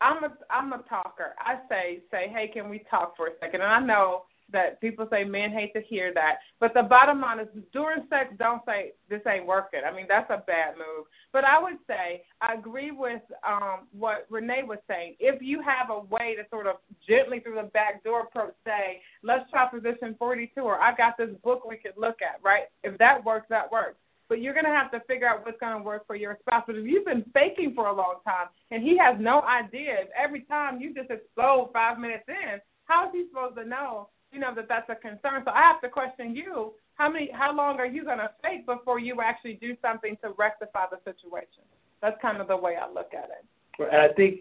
I'm 0.00 0.24
a 0.24 0.34
I'm 0.50 0.72
a 0.72 0.82
talker. 0.90 1.38
I 1.38 1.62
say 1.70 2.02
say, 2.10 2.26
hey, 2.26 2.50
can 2.52 2.68
we 2.68 2.82
talk 2.90 3.16
for 3.16 3.28
a 3.28 3.38
second? 3.38 3.62
And 3.62 3.70
I 3.70 3.78
know 3.78 4.26
that 4.52 4.80
people 4.80 5.06
say 5.10 5.24
men 5.24 5.50
hate 5.50 5.72
to 5.74 5.80
hear 5.80 6.12
that, 6.14 6.38
but 6.58 6.74
the 6.74 6.82
bottom 6.82 7.20
line 7.20 7.40
is 7.40 7.48
during 7.72 8.06
sex, 8.08 8.34
don't 8.38 8.62
say 8.66 8.92
this 9.08 9.20
ain't 9.26 9.46
working. 9.46 9.80
I 9.86 9.94
mean 9.94 10.06
that's 10.08 10.30
a 10.30 10.42
bad 10.46 10.74
move. 10.76 11.06
But 11.32 11.44
I 11.44 11.62
would 11.62 11.78
say 11.86 12.24
I 12.40 12.54
agree 12.54 12.90
with 12.90 13.22
um, 13.46 13.86
what 13.92 14.26
Renee 14.30 14.64
was 14.66 14.78
saying. 14.88 15.16
If 15.20 15.40
you 15.42 15.62
have 15.62 15.90
a 15.90 16.00
way 16.00 16.34
to 16.36 16.42
sort 16.50 16.66
of 16.66 16.76
gently 17.08 17.40
through 17.40 17.56
the 17.56 17.70
back 17.70 18.02
door 18.04 18.22
approach, 18.22 18.54
say, 18.64 19.00
let's 19.22 19.48
try 19.50 19.66
position 19.68 20.16
42, 20.18 20.60
or 20.60 20.80
I've 20.80 20.96
got 20.96 21.16
this 21.16 21.30
book 21.42 21.64
we 21.66 21.76
could 21.76 21.94
look 21.96 22.16
at, 22.22 22.40
right? 22.42 22.64
If 22.82 22.98
that 22.98 23.24
works, 23.24 23.46
that 23.50 23.70
works. 23.70 23.96
But 24.28 24.40
you're 24.40 24.54
going 24.54 24.64
to 24.64 24.70
have 24.70 24.92
to 24.92 25.00
figure 25.08 25.28
out 25.28 25.44
what's 25.44 25.58
going 25.58 25.76
to 25.76 25.82
work 25.82 26.06
for 26.06 26.14
your 26.14 26.38
spouse. 26.40 26.62
But 26.66 26.76
if 26.76 26.86
you've 26.86 27.04
been 27.04 27.24
faking 27.34 27.74
for 27.74 27.88
a 27.88 27.92
long 27.92 28.16
time 28.24 28.46
and 28.70 28.82
he 28.82 28.96
has 28.96 29.16
no 29.18 29.42
idea, 29.42 30.02
if 30.02 30.08
every 30.16 30.42
time 30.42 30.80
you 30.80 30.94
just 30.94 31.10
explode 31.10 31.70
five 31.72 31.98
minutes 31.98 32.24
in, 32.28 32.60
how 32.84 33.06
is 33.06 33.10
he 33.12 33.26
supposed 33.28 33.56
to 33.56 33.64
know, 33.64 34.08
you 34.32 34.40
know, 34.40 34.54
that 34.54 34.68
that's 34.68 34.88
a 34.88 34.94
concern? 34.94 35.42
So 35.44 35.50
I 35.50 35.62
have 35.62 35.80
to 35.82 35.88
question 35.88 36.34
you. 36.34 36.72
How 36.94 37.10
many? 37.10 37.30
How 37.32 37.54
long 37.54 37.78
are 37.78 37.86
you 37.86 38.04
going 38.04 38.18
to 38.18 38.30
fake 38.42 38.66
before 38.66 38.98
you 38.98 39.20
actually 39.22 39.54
do 39.54 39.76
something 39.82 40.16
to 40.22 40.30
rectify 40.38 40.84
the 40.90 40.98
situation? 41.04 41.64
That's 42.02 42.16
kind 42.22 42.40
of 42.40 42.48
the 42.48 42.56
way 42.56 42.76
I 42.80 42.88
look 42.88 43.12
at 43.12 43.30
it. 43.30 43.44
And 43.78 44.00
I 44.00 44.12
think 44.14 44.40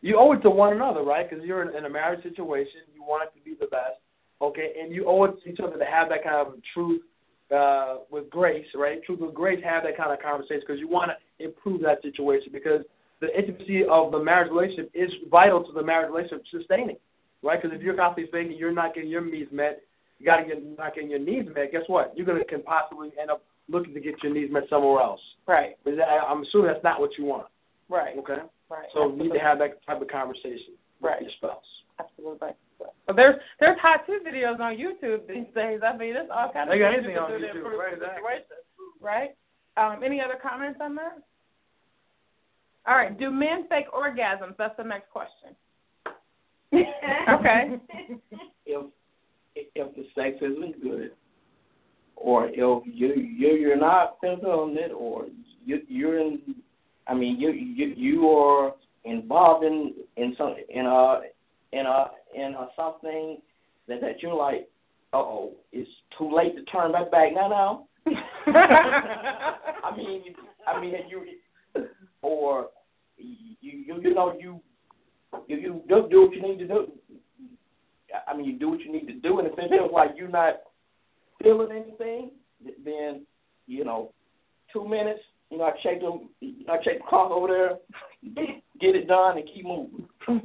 you 0.00 0.16
owe 0.18 0.32
it 0.32 0.40
to 0.42 0.50
one 0.50 0.72
another, 0.72 1.02
right? 1.02 1.28
Because 1.28 1.44
you're 1.44 1.76
in, 1.76 1.84
a 1.84 1.90
marriage 1.90 2.22
situation, 2.22 2.88
you 2.94 3.02
want 3.02 3.28
it 3.28 3.38
to 3.38 3.44
be 3.44 3.54
the 3.58 3.66
best, 3.66 4.00
okay? 4.40 4.72
And 4.80 4.94
you 4.94 5.06
owe 5.06 5.24
it 5.24 5.42
to 5.44 5.50
each 5.50 5.60
other 5.60 5.78
to 5.78 5.84
have 5.84 6.08
that 6.08 6.24
kind 6.24 6.46
of 6.46 6.54
truth 6.74 7.02
uh, 7.54 7.98
with 8.10 8.30
grace, 8.30 8.66
right? 8.74 9.02
Truth 9.04 9.20
with 9.20 9.34
grace, 9.34 9.62
have 9.64 9.82
that 9.84 9.96
kind 9.96 10.12
of 10.12 10.20
conversation 10.20 10.62
because 10.66 10.80
you 10.80 10.88
want 10.88 11.10
to 11.10 11.44
improve 11.44 11.82
that 11.82 12.02
situation 12.02 12.50
because 12.52 12.82
the 13.20 13.28
intimacy 13.36 13.84
of 13.84 14.12
the 14.12 14.18
marriage 14.18 14.50
relationship 14.50 14.90
is 14.94 15.10
vital 15.30 15.62
to 15.64 15.72
the 15.72 15.82
marriage 15.82 16.10
relationship 16.10 16.44
sustaining, 16.50 16.96
right? 17.42 17.60
Because 17.60 17.76
if 17.76 17.82
you're 17.82 17.94
constantly 17.96 18.30
thinking 18.30 18.56
you're 18.58 18.72
not 18.72 18.94
getting 18.94 19.10
your 19.10 19.24
needs 19.24 19.50
met, 19.52 19.82
you 20.18 20.26
got 20.26 20.36
to 20.36 20.44
get 20.44 20.62
not 20.78 20.94
getting 20.94 21.10
your 21.10 21.18
needs 21.18 21.48
met. 21.54 21.72
Guess 21.72 21.82
what? 21.86 22.12
You're 22.16 22.26
gonna 22.26 22.44
can 22.44 22.62
possibly 22.62 23.10
end 23.20 23.30
up 23.30 23.42
looking 23.68 23.94
to 23.94 24.00
get 24.00 24.22
your 24.22 24.32
needs 24.32 24.52
met 24.52 24.64
somewhere 24.68 25.00
else. 25.02 25.20
Right. 25.46 25.76
But 25.84 25.96
that, 25.96 26.08
I'm 26.08 26.42
assuming 26.42 26.68
that's 26.68 26.84
not 26.84 27.00
what 27.00 27.10
you 27.16 27.24
want. 27.24 27.46
Right. 27.88 28.16
Okay. 28.18 28.42
Right. 28.68 28.86
So 28.94 29.10
you 29.10 29.16
need 29.16 29.32
to 29.32 29.38
have 29.40 29.58
that 29.58 29.84
type 29.86 30.00
of 30.00 30.08
conversation 30.08 30.74
with 31.00 31.10
Right. 31.10 31.22
your 31.22 31.30
spouse. 31.38 31.64
Absolutely. 31.98 32.50
But 33.06 33.16
there's 33.16 33.36
there's 33.58 33.78
to 33.80 34.12
videos 34.28 34.60
on 34.60 34.76
YouTube 34.76 35.26
these 35.26 35.46
days. 35.54 35.80
I 35.84 35.96
mean, 35.96 36.14
there's 36.14 36.30
all 36.32 36.52
kinds 36.52 36.68
of 36.68 36.72
They 36.72 36.78
got 36.78 36.94
anything 36.94 37.18
on 37.18 37.30
can 37.30 37.40
do 37.40 37.46
to 37.46 37.52
YouTube, 37.54 37.78
right, 37.78 37.94
exactly. 37.94 38.22
right? 39.00 39.30
Um, 39.76 40.02
any 40.02 40.20
other 40.20 40.36
comments 40.40 40.78
on 40.82 40.94
that? 40.96 41.18
All 42.86 42.96
right. 42.96 43.18
Do 43.18 43.30
men 43.30 43.66
fake 43.68 43.86
orgasms? 43.92 44.56
That's 44.56 44.76
the 44.76 44.84
next 44.84 45.10
question. 45.10 45.56
Okay. 46.72 47.78
if 48.66 48.86
if 49.54 49.94
the 49.96 50.04
sex 50.14 50.36
isn't 50.40 50.82
good, 50.82 51.10
or 52.16 52.46
if 52.46 52.56
you 52.56 53.14
you 53.14 53.48
you're 53.54 53.76
not 53.76 54.16
feeling 54.20 54.76
it, 54.78 54.92
or 54.92 55.26
you 55.64 55.80
you're 55.88 56.18
in, 56.18 56.40
I 57.06 57.14
mean 57.14 57.40
you 57.40 57.50
you 57.50 57.94
you 57.96 58.28
are 58.28 58.72
involved 59.04 59.64
in 59.64 59.94
in 60.16 60.34
some 60.36 60.54
in 60.68 60.86
a 60.86 61.20
in 61.72 61.86
a 61.86 62.10
in 62.34 62.54
a 62.54 62.68
something 62.76 63.38
that 63.88 64.00
that 64.00 64.22
you're 64.22 64.34
like, 64.34 64.68
uh 65.12 65.18
oh, 65.18 65.52
it's 65.72 65.90
too 66.16 66.34
late 66.34 66.56
to 66.56 66.62
turn 66.64 66.92
back 66.92 67.10
back 67.10 67.34
now 67.34 67.48
now. 67.48 67.86
I 68.46 69.96
mean, 69.96 70.22
I 70.66 70.80
mean, 70.80 70.94
you 71.08 71.26
or 72.22 72.68
you 73.16 73.84
you 73.86 74.14
know 74.14 74.36
you 74.38 74.60
you 75.46 75.56
you 75.56 75.82
do 75.88 76.08
do 76.10 76.22
what 76.22 76.34
you 76.34 76.42
need 76.42 76.58
to 76.58 76.66
do. 76.66 76.92
I 78.26 78.36
mean, 78.36 78.46
you 78.46 78.58
do 78.58 78.70
what 78.70 78.80
you 78.80 78.92
need 78.92 79.06
to 79.06 79.14
do, 79.14 79.38
and 79.38 79.46
if 79.46 79.58
it 79.58 79.70
feels 79.70 79.92
like 79.92 80.10
you're 80.16 80.28
not 80.28 80.60
feeling 81.42 81.70
anything, 81.70 82.32
then 82.84 83.26
you 83.66 83.84
know, 83.84 84.12
two 84.72 84.86
minutes. 84.86 85.20
You 85.50 85.58
know, 85.58 85.64
I 85.64 85.72
check 85.82 86.00
them. 86.00 86.28
I 86.68 86.76
check 86.78 86.98
the 86.98 87.04
clock 87.08 87.30
over 87.30 87.48
there, 87.48 87.70
get 88.80 88.94
it 88.94 89.08
done, 89.08 89.38
and 89.38 89.48
keep 89.52 89.64
moving. 89.64 90.08
okay. 90.28 90.40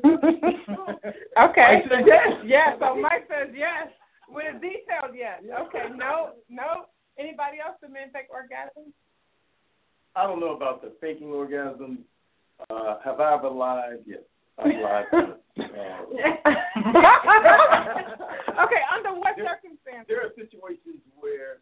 Mike 1.37 1.85
said 1.89 2.05
yes. 2.05 2.27
Yes. 2.45 2.77
So 2.79 2.95
Mike 2.95 3.27
says 3.29 3.53
yes 3.55 3.87
with 4.29 4.55
a 4.55 4.59
detailed 4.59 5.15
yes. 5.15 5.41
Okay. 5.67 5.95
No. 5.95 6.31
No. 6.49 6.85
Anybody 7.17 7.57
else? 7.65 7.77
Do 7.81 7.87
men 7.91 8.09
fake 8.11 8.29
orgasms? 8.31 8.91
I 10.15 10.23
don't 10.23 10.39
know 10.39 10.55
about 10.55 10.81
the 10.81 10.93
faking 11.01 11.27
orgasm. 11.27 11.99
Uh, 12.69 12.97
have 13.03 13.19
I 13.19 13.33
ever 13.33 13.49
lied? 13.49 13.99
Yes, 14.05 14.19
I've 14.19 14.21
lied. 14.21 14.34
okay. 14.63 14.79
Under 18.95 19.13
what 19.19 19.35
There- 19.35 19.45
circumstances? 19.45 20.05
there 20.07 20.21
are 20.25 20.31
situations 20.35 21.01
where, 21.19 21.57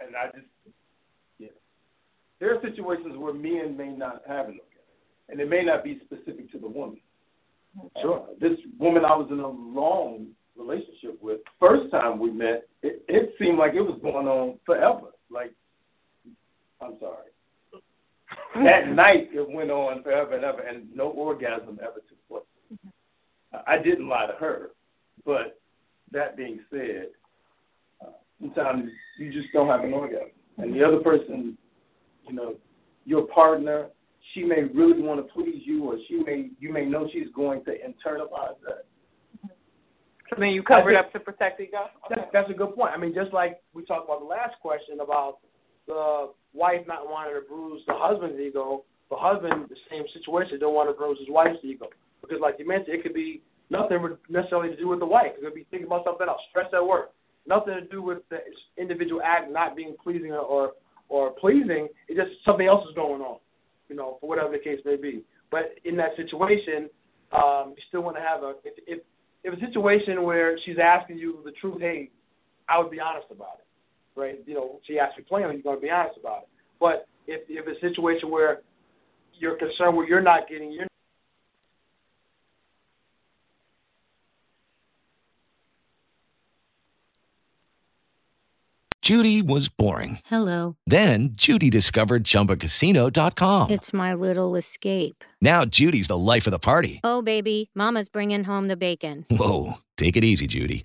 and 0.00 0.16
I 0.16 0.26
just, 0.34 0.46
yeah, 1.38 1.48
there 2.40 2.54
are 2.54 2.60
situations 2.62 3.16
where 3.16 3.32
men 3.32 3.76
may 3.76 3.88
not 3.90 4.22
have 4.26 4.46
an 4.48 4.58
orgasm, 4.58 4.96
and 5.28 5.40
it 5.40 5.48
may 5.48 5.64
not 5.64 5.84
be 5.84 6.00
specific 6.04 6.50
to 6.52 6.58
the 6.58 6.68
woman. 6.68 6.98
Sure. 8.02 8.20
Uh, 8.20 8.34
this 8.40 8.58
woman 8.78 9.04
I 9.04 9.16
was 9.16 9.28
in 9.30 9.40
a 9.40 9.48
long 9.48 10.26
relationship 10.56 11.22
with, 11.22 11.40
first 11.58 11.90
time 11.90 12.18
we 12.18 12.30
met, 12.30 12.68
it, 12.82 13.02
it 13.08 13.32
seemed 13.38 13.58
like 13.58 13.72
it 13.74 13.80
was 13.80 13.98
going 14.02 14.26
on 14.26 14.58
forever. 14.66 15.12
Like, 15.30 15.52
I'm 16.82 16.96
sorry. 17.00 17.30
That 18.64 18.88
night 18.88 19.30
it 19.32 19.48
went 19.48 19.70
on 19.70 20.02
forever 20.02 20.34
and 20.34 20.44
ever, 20.44 20.60
and 20.60 20.94
no 20.94 21.08
orgasm 21.08 21.78
ever 21.82 22.02
took 22.08 22.28
place. 22.28 22.78
I 23.66 23.78
didn't 23.78 24.08
lie 24.08 24.26
to 24.26 24.34
her, 24.34 24.70
but 25.24 25.58
that 26.12 26.36
being 26.36 26.60
said, 26.70 27.08
uh, 28.02 28.10
sometimes 28.40 28.90
you 29.18 29.32
just 29.32 29.52
don't 29.52 29.68
have 29.68 29.84
an 29.84 29.94
orgasm, 29.94 30.28
and 30.58 30.74
the 30.74 30.84
other 30.84 30.98
person, 30.98 31.56
you 32.28 32.34
know, 32.34 32.56
your 33.04 33.26
partner, 33.28 33.88
she 34.34 34.44
may 34.44 34.64
really 34.74 35.00
want 35.00 35.26
to 35.26 35.32
please 35.32 35.62
you, 35.64 35.84
or 35.84 35.96
she 36.08 36.22
may 36.22 36.50
you 36.60 36.72
may 36.72 36.84
know 36.84 37.08
she's 37.12 37.28
going 37.34 37.64
to 37.64 37.70
internalize 37.70 38.56
that. 38.66 38.84
So 40.30 40.36
then 40.38 40.50
you 40.50 40.62
cover 40.62 40.90
it 40.90 40.96
up 40.96 41.12
to 41.12 41.20
protect 41.20 41.58
the 41.58 41.64
ego. 41.64 41.90
That's, 42.08 42.22
that's 42.32 42.50
a 42.50 42.54
good 42.54 42.74
point. 42.74 42.92
I 42.94 42.98
mean, 42.98 43.14
just 43.14 43.32
like 43.32 43.60
we 43.74 43.84
talked 43.84 44.06
about 44.06 44.20
the 44.20 44.26
last 44.26 44.54
question 44.62 45.00
about 45.00 45.38
the 45.86 46.30
wife 46.54 46.80
not 46.86 47.08
wanting 47.08 47.34
to 47.34 47.48
bruise 47.48 47.82
the 47.86 47.94
husband's 47.96 48.38
ego, 48.38 48.84
the 49.10 49.16
husband, 49.16 49.66
the 49.68 49.76
same 49.90 50.04
situation, 50.12 50.58
don't 50.58 50.74
want 50.74 50.88
to 50.88 50.94
bruise 50.94 51.18
his 51.18 51.28
wife's 51.28 51.58
ego. 51.62 51.86
Because, 52.20 52.38
like 52.40 52.56
you 52.58 52.66
mentioned, 52.66 52.94
it 52.94 53.02
could 53.02 53.14
be 53.14 53.42
nothing 53.70 54.16
necessarily 54.28 54.70
to 54.70 54.76
do 54.76 54.88
with 54.88 55.00
the 55.00 55.06
wife. 55.06 55.32
It 55.36 55.42
could 55.42 55.54
be 55.54 55.66
thinking 55.70 55.86
about 55.86 56.04
something 56.04 56.26
else, 56.28 56.40
stress 56.50 56.66
at 56.72 56.84
work. 56.84 57.10
Nothing 57.46 57.74
to 57.74 57.86
do 57.86 58.02
with 58.02 58.18
the 58.30 58.38
individual 58.78 59.20
act 59.24 59.50
not 59.50 59.74
being 59.74 59.96
pleasing 60.02 60.30
or, 60.30 60.38
or, 60.40 60.72
or 61.08 61.30
pleasing. 61.32 61.88
It's 62.08 62.18
just 62.18 62.30
something 62.44 62.66
else 62.66 62.86
is 62.88 62.94
going 62.94 63.20
on, 63.20 63.38
you 63.88 63.96
know, 63.96 64.18
for 64.20 64.28
whatever 64.28 64.52
the 64.52 64.58
case 64.58 64.78
may 64.84 64.96
be. 64.96 65.24
But 65.50 65.74
in 65.84 65.96
that 65.96 66.16
situation, 66.16 66.88
um, 67.32 67.74
you 67.76 67.82
still 67.88 68.02
want 68.02 68.16
to 68.16 68.22
have 68.22 68.42
a, 68.42 68.54
if, 68.64 68.74
if, 68.86 69.00
if 69.44 69.58
a 69.58 69.66
situation 69.66 70.22
where 70.22 70.56
she's 70.64 70.76
asking 70.82 71.18
you 71.18 71.40
the 71.44 71.52
truth, 71.52 71.80
hey, 71.80 72.10
I 72.68 72.78
would 72.78 72.90
be 72.90 73.00
honest 73.00 73.26
about 73.30 73.58
it, 73.58 73.66
right? 74.16 74.38
You 74.46 74.54
know, 74.54 74.80
she 74.86 74.98
asked 74.98 75.16
you 75.18 75.24
plainly, 75.24 75.54
you're 75.54 75.62
going 75.62 75.76
to 75.76 75.82
be 75.82 75.90
honest 75.90 76.18
about 76.18 76.42
it. 76.42 76.48
But 76.80 77.06
if 77.26 77.42
if 77.48 77.66
it's 77.66 77.82
a 77.82 77.88
situation 77.88 78.30
where 78.30 78.60
you're 79.34 79.56
concerned 79.56 79.96
where 79.96 80.06
you're 80.06 80.20
not 80.20 80.48
getting 80.48 80.72
you're 80.72 80.86
Judy 89.02 89.42
was 89.42 89.68
boring. 89.68 90.20
Hello. 90.26 90.76
Then 90.86 91.30
Judy 91.32 91.70
discovered 91.70 92.22
ChumbaCasino.com. 92.22 93.70
It's 93.72 93.92
my 93.92 94.14
little 94.14 94.54
escape. 94.54 95.24
Now 95.40 95.64
Judy's 95.64 96.06
the 96.06 96.16
life 96.16 96.46
of 96.46 96.52
the 96.52 96.60
party. 96.60 97.00
Oh, 97.02 97.20
baby, 97.20 97.68
Mama's 97.74 98.08
bringing 98.08 98.44
home 98.44 98.68
the 98.68 98.76
bacon. 98.76 99.26
Whoa, 99.28 99.78
take 99.96 100.16
it 100.16 100.22
easy, 100.22 100.46
Judy. 100.46 100.84